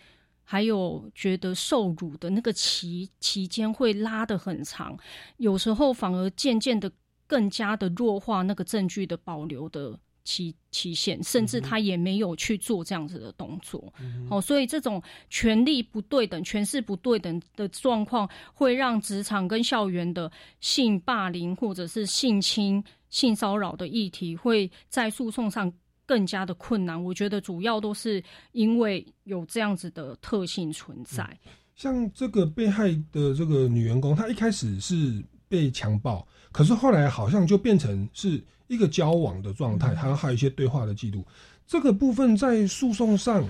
[0.44, 4.96] 还有觉得受辱的那个期期间会拉得很长，
[5.38, 6.92] 有时候反而渐渐的
[7.26, 9.98] 更加的弱化那个证据的保留的。
[10.24, 13.92] 期期限，甚至他也没有去做这样子的动作，
[14.30, 20.30] 哦，所以这种权力不对等、权势不对等的状况，会让职场跟校园的
[20.60, 25.72] 性霸凌或者是性侵、性骚扰的议题，会在诉讼上
[26.06, 27.02] 更加的困难。
[27.02, 31.38] 我觉得主要都是因为有这样子的特性存在。
[31.74, 38.42] 像这个被害的这个女员工，她一开始是被强暴，可是后来好像就变成是。
[38.68, 41.22] 一个交往的状态，还有还有一些对话的记录，
[41.66, 43.44] 这个部分在诉讼上，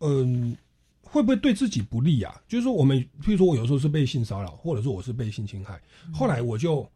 [0.00, 0.54] 嗯，
[1.00, 2.38] 会不会对自己不利啊？
[2.46, 5.80] 就是说，我们譬如说我有时候是被性骚扰，或者说我是被性侵害，
[6.12, 6.86] 后来我就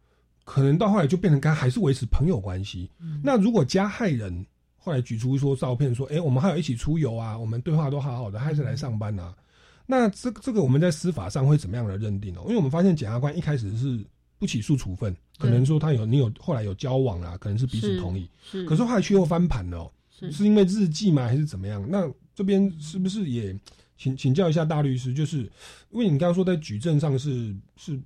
[0.44, 2.90] 可能到后来就变成跟还是维持朋友关系。
[3.24, 4.44] 那如果加害人
[4.76, 9.34] 后来举出说照片，说，哎，我们还有一起出游啊，我们对话都好好的，还是来上班啊？
[9.86, 12.42] 那这这个我们在司法上会怎么样的认定呢？
[12.44, 14.04] 因为我们发现检察官一开始是。
[14.42, 21.88] 不起诉处分，可能说他有你有后来有交往啊，可能是彼此同意，是，可是后来却又翻盘了，是是因为日记吗，还是怎么样？
[21.88, 23.57] 那这边是不是也
[23.96, 25.14] 请请教一下大律师？
[25.14, 25.42] 就是
[25.90, 27.96] 因为你刚刚说在举证上是是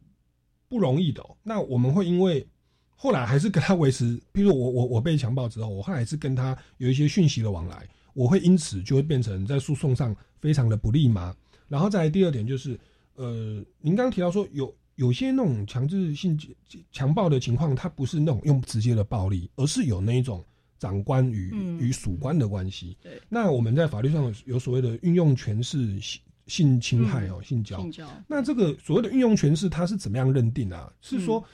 [0.68, 2.46] 不容易的，那我们会因为
[2.96, 11.34] 后来还是跟他维持， 比如我我我被强暴之后，我后来是跟他有一些讯息的往来，我会因此就会变成在诉讼上非常的不利吗？
[11.66, 12.78] 然后再来第二点就是，
[13.14, 14.70] 呃，您刚刚提到说有。
[14.96, 16.38] 有些那种强制性
[16.90, 20.44] 强暴的情况，它不是那种用直接的暴力，而是有那一种
[20.78, 22.96] 长官与与属官的关系。
[23.02, 27.78] 对，那我们在法律上有所谓的运用权势性性侵害哦，性交。
[27.80, 28.08] 性交。
[28.26, 30.90] 那这个所谓的运用权势，它是怎么样认定啊？
[31.00, 31.44] 是说，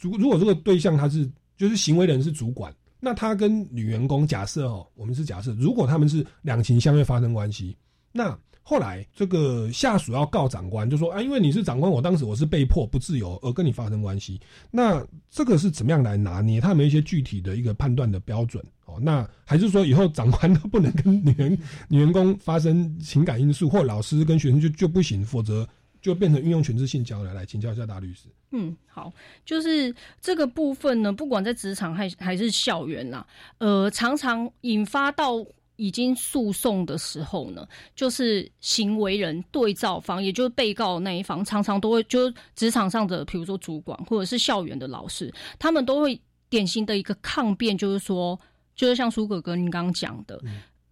[0.00, 7.76] 如如果这个对象他是就是行为人是主管，那他跟女员工假设哦，我们是假设，如果他们是两情相悦发生关系，
[8.12, 8.38] 那。
[8.68, 14.40] 后来，这个下属要告长官，就说啊，因为你是长官，我当时我是被迫不自由而跟你发生关系。
[14.72, 16.60] 那这个是怎么样来拿捏？
[16.60, 18.60] 他有没有一些具体的一个判断的标准？
[18.86, 21.56] 哦，那还是说以后长官都不能跟女员
[21.88, 25.64] 女员工发生情感因素，或老师跟学生就就不行，否则
[26.02, 27.32] 就变成运用权制性交了。
[27.32, 28.22] 来请教一下大律师。
[28.50, 29.12] 嗯，好，
[29.44, 33.24] 就是这个部分呢，不管在职场还还是校园啦，
[33.58, 35.46] 呃，常常引发到。
[35.76, 48.38] 已经诉讼的时候呢，就是行为人对照方，也就是被告那一方，常常都会就职场上的，比如说主管或者是校园的老师，他们都会典型的一个抗辩，就是说，
[48.74, 50.40] 就是像苏哥哥您刚刚讲的，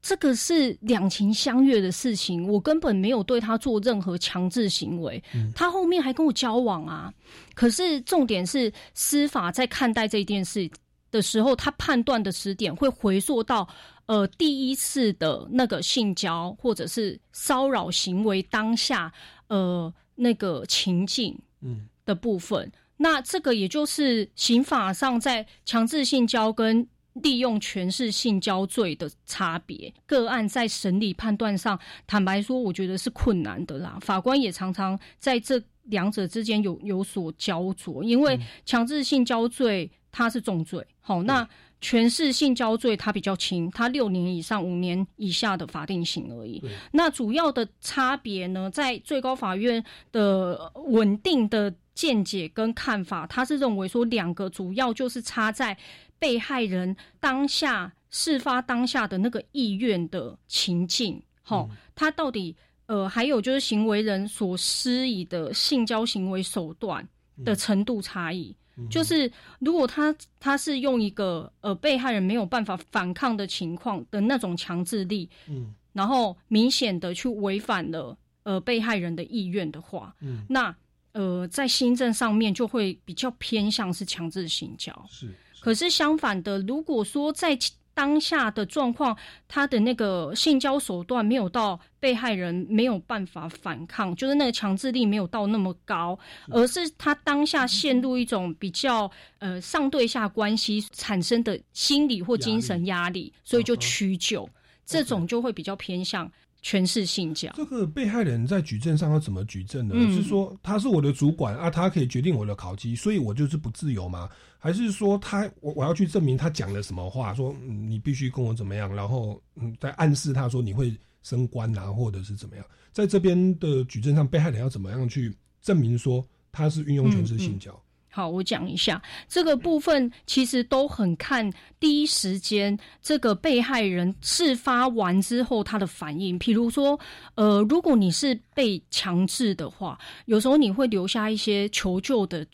[0.02, 5.22] 这个是两情相悦的事情，我根本没有对他做任何强制行为，
[5.54, 7.10] 他后面还跟我交往啊。
[7.54, 10.70] 可是重点是司法在看待这件事
[11.14, 13.68] 的时候，他判断的时点会回溯到。
[14.06, 19.10] 呃，第一次的那个性交或者是骚扰行为当下，
[19.48, 29.90] 呃，那个情境，嗯的部分，那这个也就是刑法上在强制性交跟利用权势性交罪的差别。
[30.04, 33.96] 个案在审理判断上，坦白说，我觉得是困难的啦。
[34.02, 41.46] 法官也常常在这两者之间有有所焦灼，因为强制性交罪它是重罪，好那。
[41.80, 46.62] 全是性交罪他比较轻，他六年以上五年以下的法定刑而已。
[46.92, 55.76] 那主要的差别呢，在最高法院的稳定的见解跟看法，他是认为说两个主要就是差在
[56.18, 67.06] 被害人当下事发当下的那个意愿的情境，好，他到底呃还有就是行为人所施以的性交行为手段
[67.44, 68.56] 的程度差异。
[68.90, 80.74] 就是如果他他是用一个呃被害人没有办法反抗的情况的那种强制力，嗯，然后明显的去违反了呃被害人的意愿的话，嗯，那
[81.12, 85.32] 呃在新政上面就会比较偏向是强制性交，是。
[85.60, 87.56] 可是相反的，如果说在
[87.94, 89.16] 当下的状况，
[89.48, 96.18] 他的那个性交手段没有到被害人没有办法反抗，就是那个强制力没有到那么高，
[96.48, 104.48] 而是他当下陷入一种比较呃上对下关系产生的心理或精神压力，所以就屈就，
[104.84, 106.30] 这种就会比较偏向。
[106.64, 107.52] 全是性教。
[107.54, 109.94] 这个被害人在举证上要怎么举证呢？
[110.10, 114.30] 是说他是我的主管啊，他可以决定我的考绩，所以我就是不自由吗？
[114.58, 127.78] 还是说他我我要去证明他讲了什么话，说你必须跟我怎么样，然后嗯，在暗示他说你会升官啊，或者是怎么样，在这边的举证上，被害人要怎么样去证明说他是运用权势性交？
[128.14, 136.38] 好，我讲一下这个部分，其实都很看第一时间这个被害人事发完之后他的反应。
[136.38, 136.96] 譬如说，
[137.34, 142.46] 呃，如果你是被强制的话，有时候你会留下一些求救的。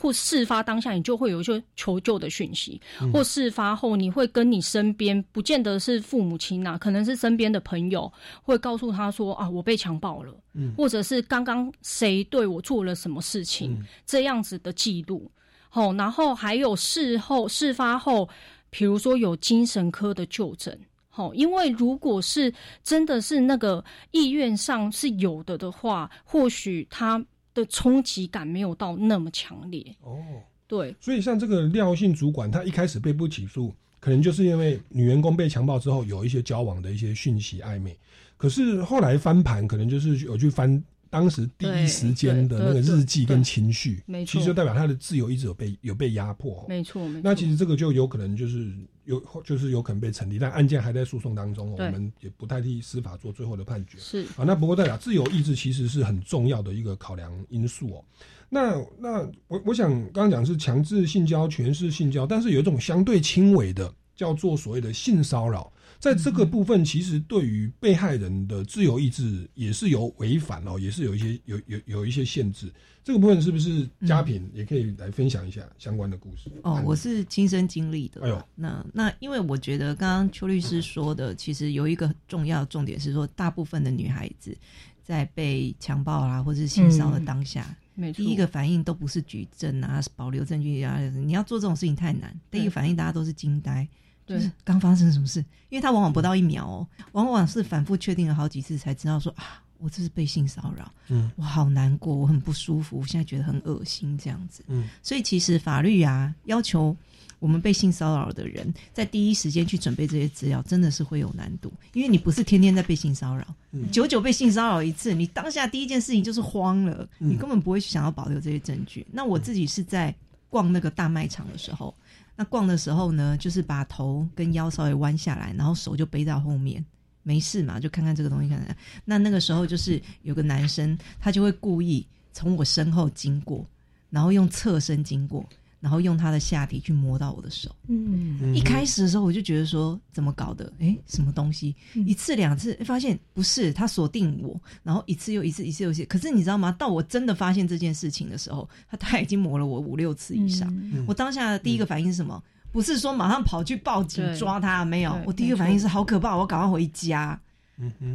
[0.00, 2.80] 或事发当下，你就会有一些求救的讯息；
[3.12, 8.10] 或事发后，你会跟你身边，不见得是父母亲呐，可能是身边的朋友，
[8.42, 13.76] 会告诉他说：“啊，我被强暴了。”嗯或者是刚刚谁对我做了什么事情，
[14.06, 15.28] 这样子的记录。
[15.68, 18.28] 好，然后还有事后事发后，
[18.70, 20.78] 比如说有精神科的就诊。
[21.08, 27.24] 好，因为如果是真的是那个意愿上是有的的话，或许他。
[27.58, 29.84] 的冲击感没有到那么强烈。
[30.02, 30.18] 哦，
[30.66, 37.96] 对，所以像这个廖姓主管，他一开始被不起诉，可能就是因为女员工被强暴之后有一些交往的一些讯息暧昧，
[38.36, 40.82] 可是后来翻盘，可能就是有去翻。
[41.10, 46.64] 当时第一时间的那个日记跟情绪，其实就代表他的自由一直有被有被压迫。
[46.68, 48.72] 没错，那其实这个就有可能就是
[49.04, 53.98] 有就是有可能被成立，但案件还在诉讼当中，我们也不太替司法做最后的判决。
[53.98, 58.04] 是啊，那不过代表自由意志其实是很重要的一个考量因素哦。
[58.50, 65.72] 那那我我想刚刚讲是强制性交、全是性交，但是有一种相对轻微的叫做所谓的性骚扰。
[65.98, 72.72] 在这个部分，其实对于被害人的自由意志也是有违反哦，也是有一些有有有一些限制。
[73.02, 76.50] 这个部分是不是嘉品也可以来分享一下相关的故事？
[76.62, 78.20] 哦，我是亲身经历的。
[78.22, 84.56] 哎呦，那那因为我觉得刚刚邱律师说的，其实有一个重要重点是说，大部分的女孩子
[85.02, 87.74] 在被强暴啊或者是性骚扰的当下，
[88.14, 92.32] 第一个反应都不是举证啊，保留证据啊，你要做这种事情太难。
[92.50, 93.88] 第一个反应大家都是惊呆。
[94.28, 106.94] 就是刚发生什么事，因为他往往不到一秒哦，往往是反复确定了好几次才知道说啊，我这是被性骚扰，嗯，我好难过，我很不舒服，我现在觉得很恶心这样子，嗯，所以其实法律啊要求
[107.38, 113.46] 我们被性骚扰的人在第一时间去准备这些资料，真的是会有难度，因为你不是天天在被性骚扰，
[113.90, 119.06] 久久被性骚扰一次，你当下第一件事情就是慌了，你根本不会去想要保留这些证据。
[119.10, 120.14] 那我自己是在
[120.50, 121.94] 逛那个大卖场的时候。
[122.40, 126.84] 那逛的时候呢，就是把头跟腰稍微弯下来，然后手就背到后面，
[127.24, 128.76] 没事嘛，就看看这个东西看看。
[129.04, 133.66] 那那个时候就是有个男生，他就会故意从我身后经过，
[134.08, 135.44] 然后用侧身经过。
[135.80, 140.72] 然后用他的下体去摸到我的手，嗯，一开始的时候我就觉得说怎么搞的？
[140.80, 141.74] 哎，什么东西？
[141.94, 146.04] 一次两次，发现不是他锁定我，然后一次又一次，一次又一次。
[146.06, 146.72] 可是你知道吗？
[146.72, 150.72] 到我真的发现这件事情的时候，他他已经摸了我五六次以上。
[151.06, 152.42] 我当下的第一个反应是什么？
[152.70, 155.18] 不是说马上跑去报警抓他，没有。
[155.24, 157.40] 我第一个反应是好可怕，我赶快回家。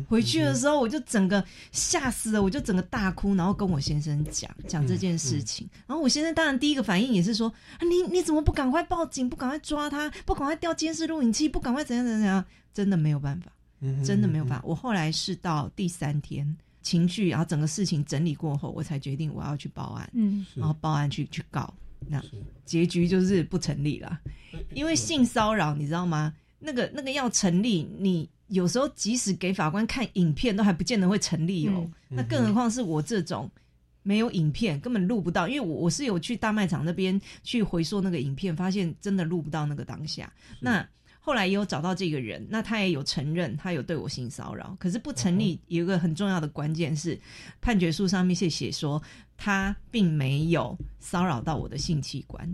[0.09, 5.70] 回去的时候，我就整个吓死了，我就整个大哭，然后跟我先生讲讲这件事情。
[5.88, 9.30] 然后我先生当然第一个反应也是说：“你你怎么不赶快报警？
[9.30, 10.09] 不赶快抓他？
[10.26, 11.47] 不赶快调监视录影器？
[11.47, 13.51] 不赶快怎样怎样怎样？”真的没有办法，
[14.03, 14.66] 真的没有办法。
[14.68, 20.09] 我后来是到第三天，情绪然后整个事情整理过后，我才决定我要去报案。
[20.14, 21.74] 嗯，然后报案去去告，
[22.07, 22.22] 那
[22.66, 24.20] 结局就是不成立了，
[24.74, 26.34] 因为性骚扰你知道吗？
[26.59, 28.30] 那个那个要成立你。
[28.54, 31.89] 有时候即使给法官看影片，都还不见得会成立哦。
[32.08, 33.49] 那更何况是我这种
[34.04, 35.47] 没有影片，根本录不到。
[35.47, 40.32] 因为我我是有去大卖场那边去回溯那个影片，发现真的录不到那个当下。
[40.60, 40.88] 那
[41.20, 45.60] 后来也有找到这个人，那他也有承认他有对我性骚扰，可是不成立。
[45.68, 47.20] 有一个很重要的关键是，
[47.60, 49.01] 判决书上面是写说
[49.36, 52.45] 他并没有骚扰到我的性器官，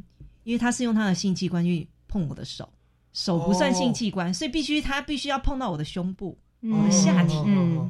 [0.43, 2.71] 因为他是用他的性器官去碰我的手。
[3.13, 7.35] 手不算性器官，所以必须他必须要碰到我的胸部、我的下体，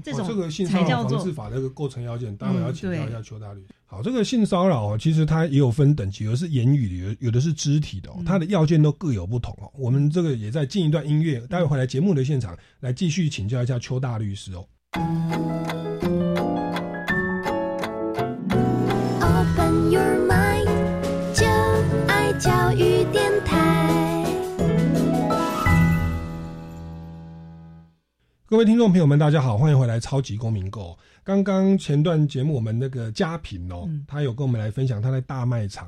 [0.04, 3.62] 这种这个性骚扰防治法的一个构成要件，待会要请教一下邱大律。
[3.86, 9.72] 好，这个性骚扰其实它也有分等级，有的是言语的，有有的是肢体的，它的要件都各有不同哦。
[9.76, 15.69] 我们这个也在进一段音乐，待会回来节目的现场来继续请教一下邱大律师哦。
[28.50, 30.86] 各位听众朋友们，大家好，欢迎回来《超级公民购》。
[31.24, 35.88] 刚刚前段节目，我们那个嘉平哦，他有跟我们来分享他在大卖场，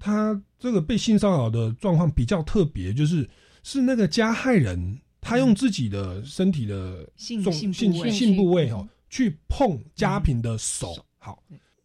[0.00, 3.30] 他这个被性骚扰的状况比较特别，就是
[3.62, 11.40] 是那个加害人，他用自己的身体的性性性性部位哦，去碰嘉平的手，好。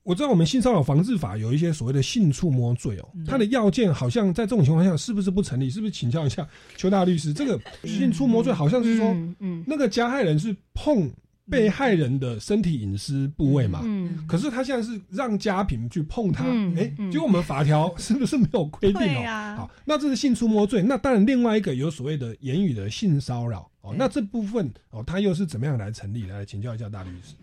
[0.05, 5.67] 我知道我们性骚扰防治法有一些所谓的性触摸罪哦，它的要件好像在这种情况下是不是不成立？
[5.67, 6.47] 是不是请教一下
[6.77, 7.33] 邱大律师？
[7.33, 9.07] 这个性触摸罪好像是说，
[9.39, 11.11] 嗯，那个加害人是碰
[11.49, 13.81] 被害人的身体隐私部位嘛。
[13.83, 19.55] 嗯可是他现在是让家庭去碰他，嗯哎、嗯结果我们法条是不是没有规定哦？
[19.57, 20.83] 好，那这是性触摸罪。
[20.83, 26.25] 那当然，另外一个有所谓的言语的性骚扰哦，那这部分哦，它又是怎么样来成立？
[26.25, 26.33] 的？
[26.33, 27.35] 来请教一下大律师。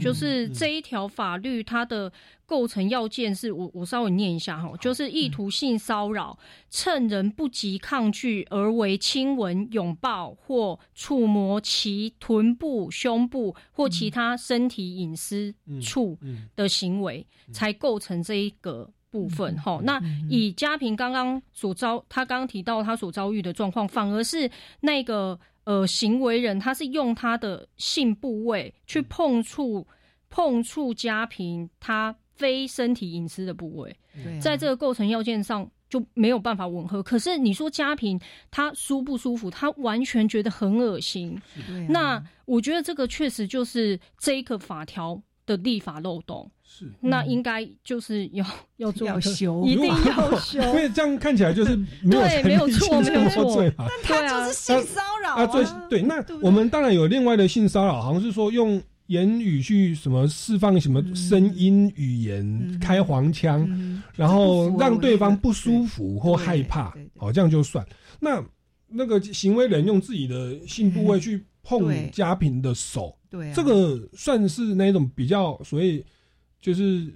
[0.00, 2.10] 就是这一条法律它的
[2.46, 6.38] 构成要件是我我稍微念一下哈，就是意图性骚扰，
[6.70, 16.18] 趁人不及抗拒而为亲吻、拥抱或触摸其臀部、胸部或其他身体隐私处
[16.56, 18.90] 的行为，才构成这一个。
[19.12, 29.86] 部分哈，那以家平刚刚所遭，他刚刚提到他所遭遇的状况，反而是那个呃行为人，他是用他的性部位去碰触
[30.30, 37.02] 碰触家平他非身体隐私的部位，啊在这个构成要件上就没有办法吻合。
[37.02, 38.18] 可是你说家平
[38.50, 41.40] 他舒不舒服，他完全觉得很恶心。
[41.56, 46.50] 啊那我觉得这个确实就是这一个法条的立法漏洞。
[46.64, 48.46] 是，那应该就是要
[48.78, 49.62] 要做要修。
[49.66, 53.30] 一定要修，因为这样看起来就是没有对，没有错，没有错。
[53.30, 53.86] 触摸罪嘛。
[54.06, 63.68] 对啊，就是性骚扰啊，对对，那我们当然有另外的性骚扰，好像是说用言语去什么释放什么声音、语言、开黄腔，
[64.14, 67.84] 然后让对方不舒服或害怕，哦，这样就算。
[68.18, 68.42] 那
[68.92, 72.08] 那个行为人用自己的性部位去碰对。
[72.12, 73.54] 家平的手，对啊。
[73.54, 76.04] 这个算是那种比较所谓
[76.60, 77.12] 就是。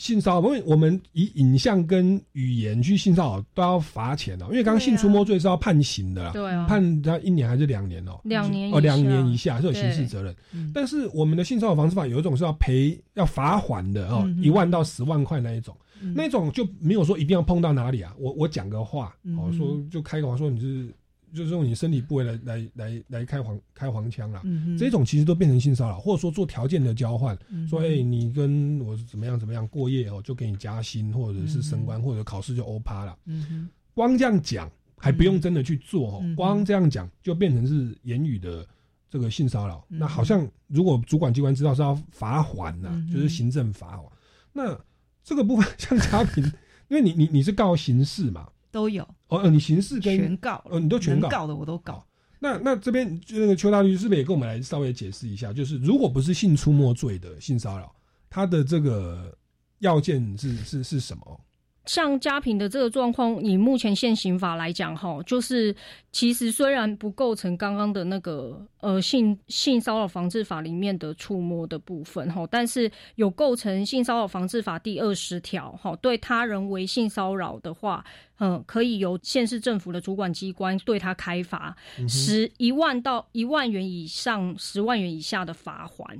[0.00, 6.66] 性骚扰，因为我们以影像跟语言去性骚扰都要罚钱哦，因为刚刚性触摸罪是要判刑的啦，对啊。
[6.66, 10.34] 判他一年还是两年哦，两年哦，两下年以下是有刑事责任。
[10.72, 16.14] 但是我们的性骚扰防治法有一种是要赔要罚款的哦，一万到十万块那一种，嗯。
[16.16, 18.14] 那种就没有说一定要碰到哪里啊。
[18.18, 20.90] 我我讲个话，哦，嗯说就开个话说你是
[21.32, 33.16] 就是用你身体部位来来来来开黄开黄腔啦，嗯这种其实都变成性骚扰，或者说做条件的交换，嗯说哎、你跟我怎么样怎么样过夜哦，就给你加薪或者是升嗯官、或者考试就欧趴了。
[33.26, 38.66] 嗯哼，光这样讲还不用真的去做哦，嗯光这样讲就变成是言语的
[39.08, 39.84] 这个性骚扰。
[39.90, 44.10] 嗯那好像如果主管机关知道是要罚款呐、就是行政罚哦。
[44.52, 44.78] 那
[45.22, 46.42] 这个部分 像家庭，
[46.88, 52.04] 因为你你你是告刑事嘛，都有哦，呃你刑事跟全告哦，你都全告，告的我都告。
[52.38, 55.52] 那那这边就那个邱大律师是不是也跟我们来稍微解释一下？
[55.52, 57.94] 就是如果不是性出没罪的性骚扰，
[58.30, 59.36] 它的这个
[59.80, 61.40] 要件是是是什么？
[61.86, 65.74] 像家平的这个状况，以目前现行法来讲，哈，就是
[66.12, 78.04] 其实虽然不构成刚刚的那个呃性性骚扰防治法里面的触摸的部分，哈，但是有构成性骚扰防治法第二十条，哈，对他人为性骚扰的话，
[78.38, 81.74] 嗯，可以由县市政府的主管机关对他开罚
[82.08, 86.16] 十一万到一万元以上十万元以下的罚款，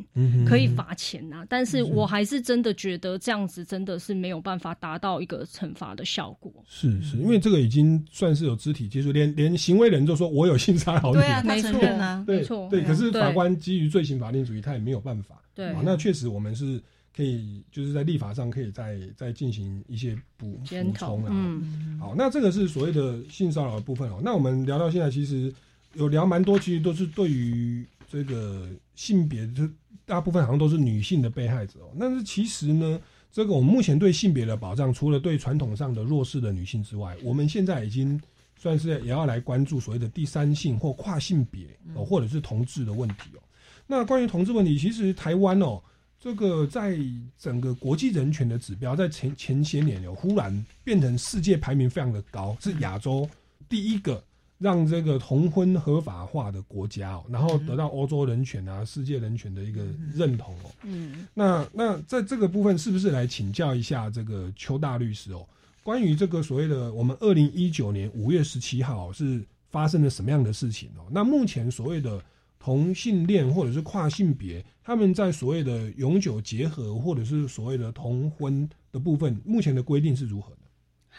[0.46, 6.52] 可以罚钱呐、但是我还是真的觉得这样子真的是没有办法达到一个惩罚的效果。
[6.68, 12.82] 是是，因为这个已经算是有肢体接触，连连行为人都说我有性骚扰你，对啊他承认啊没错对。
[12.82, 15.42] 可是法官基于罪行法定主义，他也没有办法。
[15.54, 16.80] 对啊那确实我们是
[17.14, 21.28] 可以就是在立法上可以再再进行一些补补充啊。
[21.30, 24.20] 嗯好，那这个是所谓的性骚扰的部分哦。
[24.22, 25.52] 那我们聊到现在，其实
[25.94, 29.68] 有聊蛮多，其实都是对于这个性别，就
[30.06, 31.90] 大部分好像都是女性的被害者哦。
[31.98, 33.00] 但是其实呢，
[33.32, 38.20] 这个我们目前对性别的保障，除了对传统上的弱势的女性之外，我们现在已经
[38.58, 43.40] 算是也要来关注所谓的第三性或跨性别哦，或者是同志的问题哦。
[43.86, 45.80] 那关于同志问题，其实台湾哦，
[46.18, 46.98] 这个在
[47.38, 53.28] 整个国际人权的指标，在前前些年有忽然变成世界排名非常的高，是亚洲
[53.68, 54.22] 第一个
[54.60, 59.82] 让这个同婚合法化的国家哦，然后得到欧洲人权啊、世界人权的一个
[60.14, 60.70] 认同哦。
[60.82, 65.46] 嗯，那那在这个部分，是不是来请教一下这个邱大律师哦？
[65.82, 71.08] 关于这个所谓的我们二零一九年五月十七号是发生了什么样的事情哦？
[71.10, 72.22] 那目前所谓的
[72.58, 80.59] 同性恋或者是跨性别，他们在所谓的永久结合或者是所谓的同婚的部分，目前的规定是如何呢？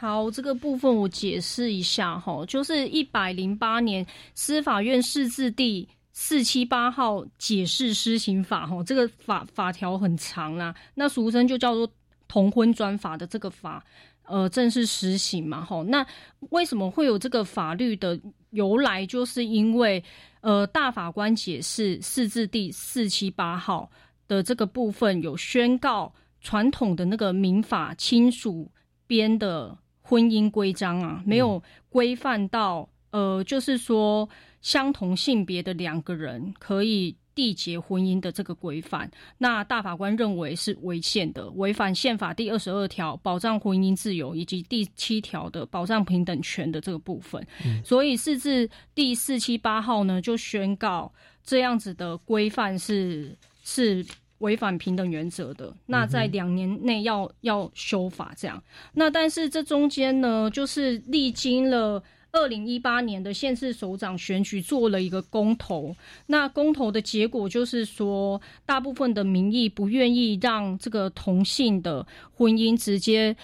[0.01, 11.87] 好，这个部分我解释一下哈，就是一百零八年司法院释字第四七八号解释施行法哈，这个法法条很长啦，那俗称就叫做
[12.27, 13.85] 同婚专法的这个法。
[14.23, 16.03] 呃，正式实行嘛，哈，那
[16.49, 19.05] 为什么会有这个法律的由来？
[19.05, 20.03] 就是因为
[20.39, 23.87] 呃，大法官解释释字第四七八号
[24.27, 28.71] 的这个部分有宣告传统的那个民法亲属
[29.05, 29.77] 编的
[30.11, 34.27] 婚姻规章啊，没有规范到呃，就是说
[34.61, 47.41] 相同性别的两个人可以缔结婚姻的这个规范，那大法官认为是违宪的，违反宪法第二十二条保障婚姻自由以及第七条的保障平等权的这个部分，
[47.85, 51.09] 所以四至第四七八号呢就宣告
[51.41, 53.33] 这样子的规范是
[53.63, 54.05] 是
[54.41, 58.61] 违反平等原则的，那在两年内要要修法这样，
[58.93, 62.03] 那但是这中间呢，就是历经了。
[62.33, 65.93] 二零一八年的县市首长选举做了一个公投，
[66.27, 73.35] 那公投的结果就是说，大部分的民意不愿意让这个同性的婚姻直接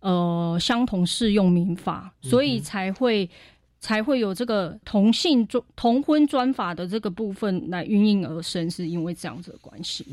[0.00, 3.28] 呃相同适用民法，所以才会
[3.80, 10.06] 才会有这个同性专同婚专法的这个部分来运营而生，是因为这样子的关系。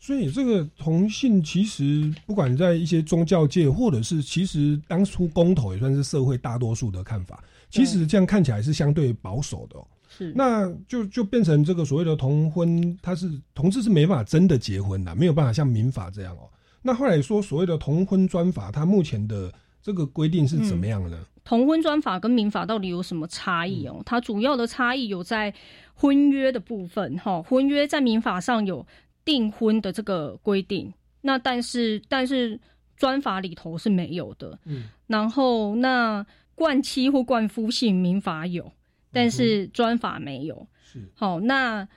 [0.00, 7.44] 所以这个同性其实不管在一些宗教界，或者是其实当初公投也算是社会大多数的看法。
[7.70, 9.76] 其实这样看起来是相对保守的，
[10.08, 16.50] 是那就就变成这个所谓的同婚，它是同志是没办法真的结婚的，没有办法像民法这样哦。
[16.82, 19.52] 那后来说所谓的同婚专法，它目前的
[19.82, 21.18] 这个规定是怎么样呢？
[21.44, 24.02] 同婚专法跟民法到底有什么差异哦？
[24.06, 25.52] 它主要的差异有在
[25.94, 28.86] 婚约的部分哈，婚约在民法上有
[29.24, 32.58] 订婚的这个规定，那但是但是
[32.96, 36.24] 专法里头是没有的，嗯，然后那。
[36.54, 38.70] 冠妻或冠夫姓民法有，
[39.10, 40.68] 但是专法没有。
[40.84, 41.88] 是好，那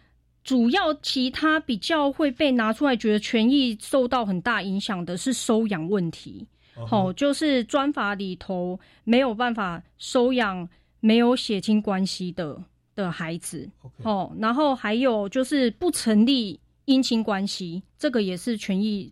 [0.45, 6.47] 主要其他比较会被拿出来，觉得权益受到很大影响的是收养问题。
[6.87, 10.67] 好，就是专法里头没有办法收养
[10.99, 12.61] 没有血亲关系的
[12.95, 13.69] 的孩子。
[14.03, 19.11] 哦，然后还有就是不成立姻亲关系，这个也是权益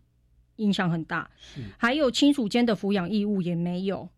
[0.56, 1.30] 影响很大。
[1.76, 4.08] 还有亲属间的抚养义务也没有。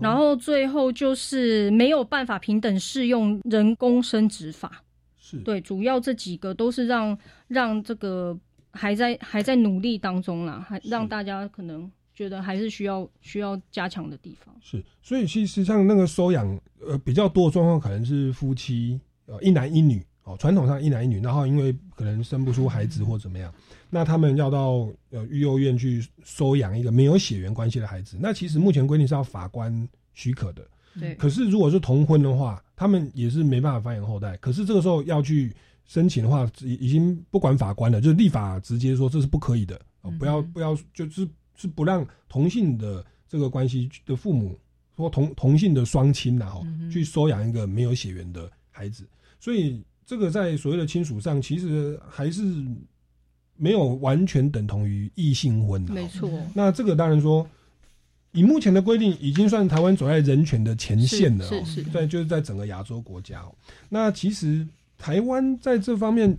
[0.00, 4.82] 然后最后就是没有办法平等适用人工生殖法，
[5.18, 7.16] 是对，主要这几个都是让
[7.46, 8.36] 让这个
[8.72, 14.52] 还在还在努力当中啦，还让大家可能觉得还是需要需要加强的地方。
[14.60, 23.52] 是，所以其实像那个收养呃比较多的状况，可能是夫妻呃一男一女哦，传统上一男一女，然后因为可能生不出孩子或怎么样。
[23.90, 30.66] 那他们要到呃育幼院去收养一个没有血缘关系的孩子，那其实目前规定是要法官许可的。
[30.98, 31.14] 对。
[31.14, 34.36] 可是如果是同婚的话，他们也是没办法繁衍后代。
[34.38, 35.54] 可是这个时候要去
[35.84, 44.56] 申请的话，已已经不管法官了，就是立法直接说这是不可以的哦，不要不要，就是是不让同性的这个关系的父母
[44.94, 49.04] 或同同性的双亲然后去收养一个没有血缘的孩子。
[49.40, 52.42] 所以这个在所谓的亲属上，其实还是。
[53.58, 56.30] 没有完全等同于异性婚的，没错。
[56.52, 57.48] 那这个当然说，
[58.32, 61.46] 以目前的规定，已经算台湾走在人权的前线了。
[61.46, 63.42] 是是，在就是在整个亚洲国家。
[63.88, 66.36] 那其实台湾在这方面，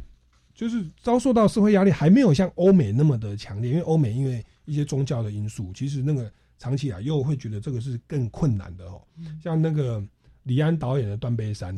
[0.54, 3.72] 就是遭受到社会压力，还没有像欧美那么的强烈。
[3.72, 9.02] 因为欧美因为一些宗教的因素，其实那个长期啊，又会觉得这个是更困难的哦。
[9.42, 10.06] 像那个。
[10.44, 11.78] 李安导演的《断背山》，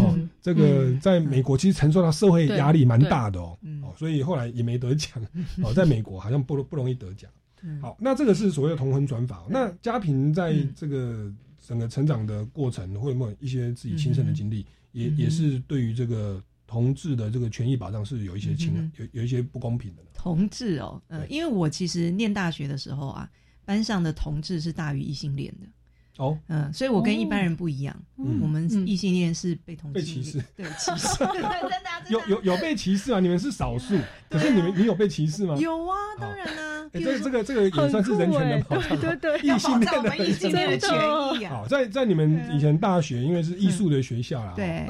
[0.00, 5.22] 哦，这个在美国其实承受到社会压力蛮大的哦，哦，所以后来也没得奖。
[5.62, 7.30] 哦，在美国好像不不容易得奖。
[7.78, 9.44] 好，那这个是所谓的同婚转法。
[9.50, 20.02] 那嘉平在这个整个成长的过程，会有没有一些自己亲身的经历，也也是对于这个同志的这个权益保障是有一些侵有有一些不公平的。
[20.14, 23.28] 同志哦，嗯，因为我其实念大学的时候啊，
[23.64, 25.66] 班上的同志是大于异性恋的。
[26.22, 33.18] 哦，嗯，所以我跟一般人不一样，我们异性恋是被同被歧视，对歧视， 真的有有有被歧视啊？
[33.18, 33.98] 你们是少数，
[34.28, 35.56] 可是你们你有被歧视吗？
[35.56, 36.79] 有啊，当然啦。
[36.92, 40.90] 哎，这这个这个也算是人权的保障，对对，异性恋的异性恋的权
[41.34, 41.50] 益啊。
[41.54, 44.84] 好，在在你们以前大学，因为是艺术的学校啦，对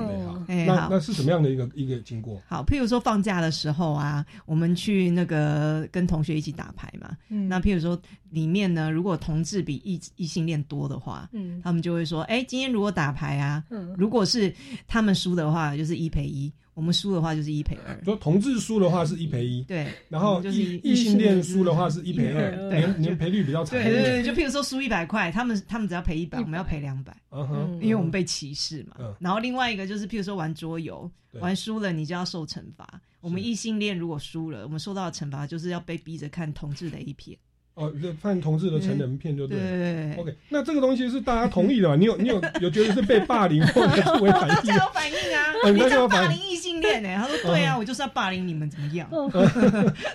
[0.47, 2.41] 对，那那是什么样的一个一个经过？
[2.49, 7.17] 好，譬如说放假的时候啊，我们去那个跟同学一起打牌嘛。
[7.49, 14.55] 那譬如说里面呢，如果同志比异异性恋多的话，嗯，他们就会说，哎，今天如果打牌啊，嗯如果是
[14.89, 16.51] 他们输的话，就是一赔一。
[16.81, 23.79] 我们输的话就是一赔二，说同志输的话是一赔一，对，然后异异性恋输的话是一赔二，年年赔率比较惨。
[23.79, 28.97] 对对对，就譬如说输一百块，他们他们只要赔一百，我们要赔两百，嗯哼，因为我们被歧视嘛。
[29.19, 32.99] 然后另外一个就是譬如说玩桌游，玩输了你就要受惩罚。
[33.21, 37.37] 我们异性恋如果输了，我们受到的惩罚就是要被逼着看同志的一片。
[37.81, 39.59] 哦，犯同志的成人片就对。
[39.59, 41.97] 对，OK，那这个东西是大家同意的吧？
[41.97, 44.69] 你有你有有觉得是被霸凌或者是违反 意？
[44.69, 45.71] 有反应啊！
[45.71, 47.09] 你在霸凌异性恋呢？
[47.17, 49.09] 他说对啊，我就是要霸凌你们，怎么样？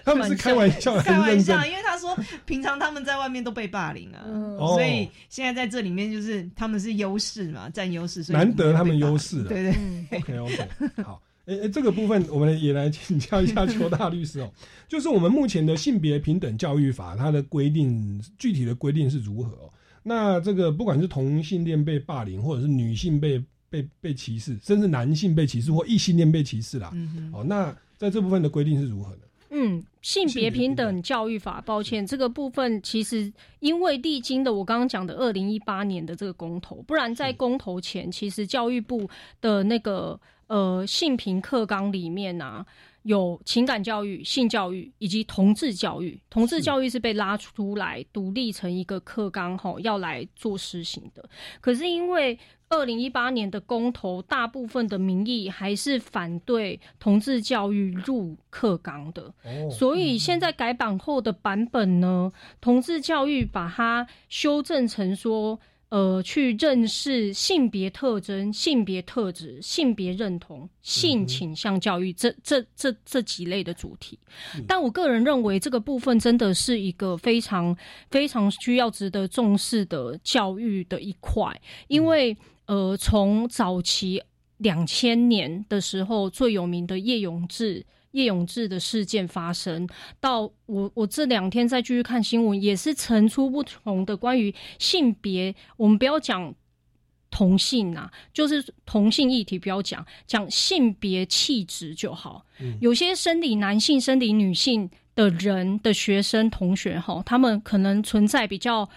[0.03, 4.21] 他们是开玩笑，开玩笑，因为他说平常他们在外面都被霸凌啊，
[4.59, 9.43] 所以现在在这里面就是他们是优势嘛，占优势，所以难得他们优势。
[9.43, 11.21] 对对，OK OK，好。
[11.45, 14.51] 哎哎，这个部分我们也来请教一下邱大律师哦，
[14.87, 19.69] 就是我们目前的性别平等教育法，它的规定具体的规定是如何哦？
[20.03, 26.91] 那这个不管是同性恋被霸凌，或者是女性被被被歧视，甚至男性被歧视或异性恋被歧视啦，
[27.33, 29.21] 哦，那在这部分的规定是如何呢？
[29.51, 42.65] 嗯，性别平等教育法，抱歉，这个部分其实因为历经的我刚刚讲的二零一八年的这个公投，不然在公投前，其实教育部的那个呃性平课纲里面啊。
[43.03, 46.19] 有情感教育、性教育以及同志教育。
[46.27, 51.23] 同志教育是被拉出来独立成一个课纲，吼，要来做实行的。
[51.61, 52.35] 可是因为
[52.67, 59.31] 二零一八年的公投，大部分的民意还是反对同志教育入课纲的，
[59.69, 65.59] 所以现在改版后的版本呢，同志教育把它修正成说。
[65.95, 74.19] 呃，去认识性别特征、性别特质、性别认同、性倾向教育这这这这几类的主题，
[74.67, 77.73] 但我个人认为这个部分真的是一个非常
[78.11, 81.49] 非常需要值得重视的教育的一块，
[81.87, 82.35] 因为
[82.65, 84.21] 呃，从早期
[84.57, 87.85] 两千年的时候最有名的叶永志。
[88.15, 89.85] 叶永志的事件发生，
[90.21, 95.53] 到我我这两天再继续看新闻，也是层出不穷的关于性别。
[95.75, 96.55] 我们不要讲
[97.29, 102.45] 同性啊，就是同性议题，不要讲讲性别气质就好。
[102.79, 108.89] 有些生理男性、生理女性的人的学生同学哈，他们可能存在比较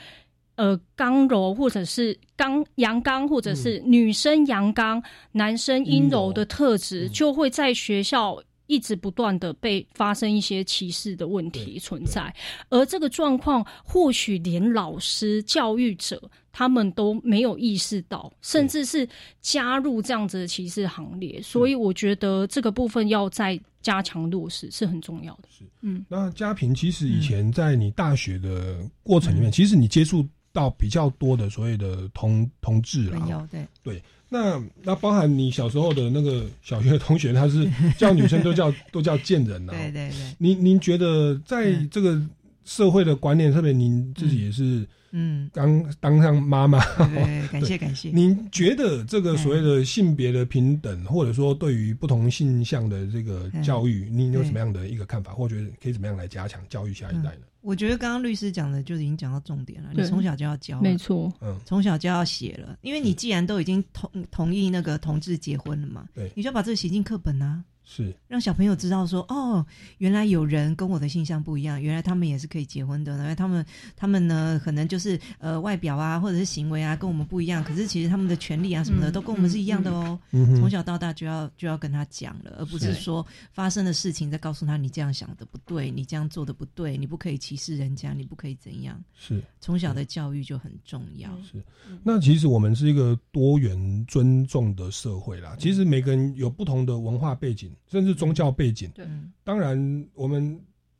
[0.54, 5.02] 呃刚柔，或者是刚阳刚，或者是女生阳刚、
[5.32, 8.40] 男生阴柔的特质，就会在学校。
[8.68, 12.32] 一直不断的被发生一些歧视的问题存在，
[12.68, 19.08] 而这个状况或许连老师、教育者他们都没有意识到，甚至是
[19.40, 21.42] 加入这样子的歧视行列。
[21.42, 25.48] 所以我觉得这个部分要再加强落实是很重要的。
[25.50, 33.66] 是，嗯，那嘉平其实以前在你大学的过程里面，其实你接触到比较多的所谓的同同志啊，对。
[33.82, 34.02] 对。
[34.29, 39.72] 那那包含你小时候的那个小学的同学，他是叫女生都叫 都叫贱人呐。
[39.72, 40.35] 对对对。
[40.39, 42.20] 您您觉得在这个
[42.64, 48.11] 社会的观念，特别您自己也是嗯刚当上妈妈，对，感谢感谢。
[48.11, 57.47] 您觉得这个所谓的性别的平等，或者说对于不同性向的这个教育，您有什么样的一个看法，或者可以怎么样来加强教育下一代呢？
[57.68, 59.90] 我觉得刚刚律师讲的就已经讲到重点了。
[59.94, 67.62] 你从小就要教，没错，嗯，从小就要写了，因为你既然都已经同同意那个同志结婚了嘛，对，你就把这个写进课本啊。
[67.91, 69.64] 是让小朋友知道说哦，
[69.97, 73.16] 原来有人跟我的性向不一样，原来他们也是可以结婚的。
[73.16, 73.64] 因为他们
[73.97, 77.64] 他们呢，可能就是呃外表啊，或者是行为啊，跟我们不一样。
[77.64, 80.20] 可是其实他们的权利啊什么的，都跟我们是一样的哦。
[80.30, 89.03] 从小到大就要就要跟他讲了，而不是说发生的事情再告诉他你这样想的不对，你这样做的不对，你不可以歧视人家，你不可以怎样。
[89.16, 91.30] 是从小的教育就很重要。
[91.43, 91.64] 是
[92.05, 95.57] 那其实我们是一个多元尊重的社会啦。
[95.59, 97.72] 其实每个人有不同的文化背景。
[97.91, 99.07] 甚至宗教背景，对，
[99.45, 100.59] 当然我们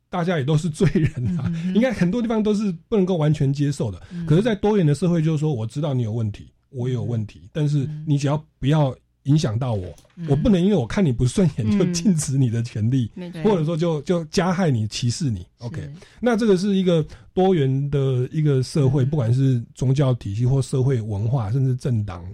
[0.09, 4.01] 大家也都是罪人啊， 应该很多地方都是不能够完全接受的。
[4.27, 9.93] 可是，在多元的社会，就是说，我知道你有问题，我也有问题，但是你只要不要影响到我，
[10.27, 13.11] 我不能因为我看你不顺眼就禁止你的权利，
[13.43, 15.45] 或者说就就加害你、歧视你。
[15.59, 15.87] OK，
[16.19, 22.25] 那这个是一个多元的一个社会，不管是宗教体系或社会文化，甚至政党、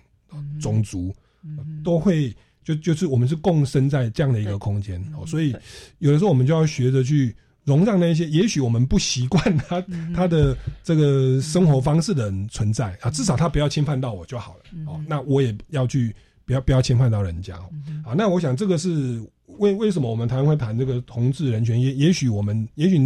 [0.61, 1.13] 种族，
[1.83, 2.33] 都会。
[2.65, 5.55] 就就是我们是共生在这样的一个空间哦，所以
[5.99, 9.79] 有的时候我们就要学着去容让那些也许我们不习惯他
[10.15, 14.99] 他的这个生活方式的人存在啊，至少他不要侵犯到我就好了哦。
[15.07, 16.13] 那我也要去
[16.43, 17.69] 不要不要侵犯到人家哦。
[18.03, 19.23] 好，那我想这个是
[19.59, 21.79] 为为什么我们台湾会谈这个同志人权？
[21.79, 22.97] 也也许我们也许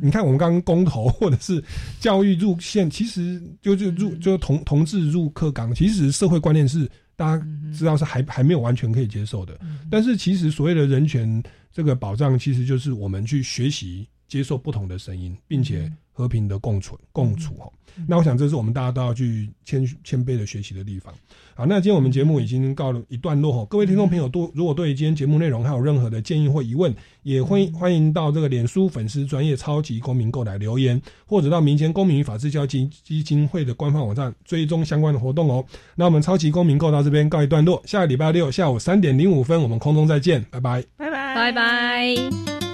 [0.00, 1.60] 你看我们刚刚公投或者是
[1.98, 6.88] 教育入线，其实就就入就同同志入课纲，其实社会观念是。
[7.18, 7.44] 大家
[7.76, 9.58] 知道是还还没有完全可以接受的，
[9.90, 11.42] 但是其实所谓的人权
[11.72, 17.70] 这个保障，其实就是我们去学习接受不同的声音，并且和平的共存共处哈。
[18.06, 21.12] 那我想这是我们大家都要去谦谦卑的学习的地方。
[21.54, 23.64] 好，那今天我们节目已经告了一段落哈。
[23.68, 35.64] 各位听众朋友，多如果对今天节目内容还有任何的建议或疑问，也欢迎欢迎到这个脸书粉丝专业超级公民购来留言，或者到民间公民与法治教育基金会的官方网站追踪相关的活动哦。
[35.96, 42.67] 那我们超级公民购到这边告一段落，下个礼拜六下午三点零五分，我们空中再见，拜拜，拜拜，拜拜。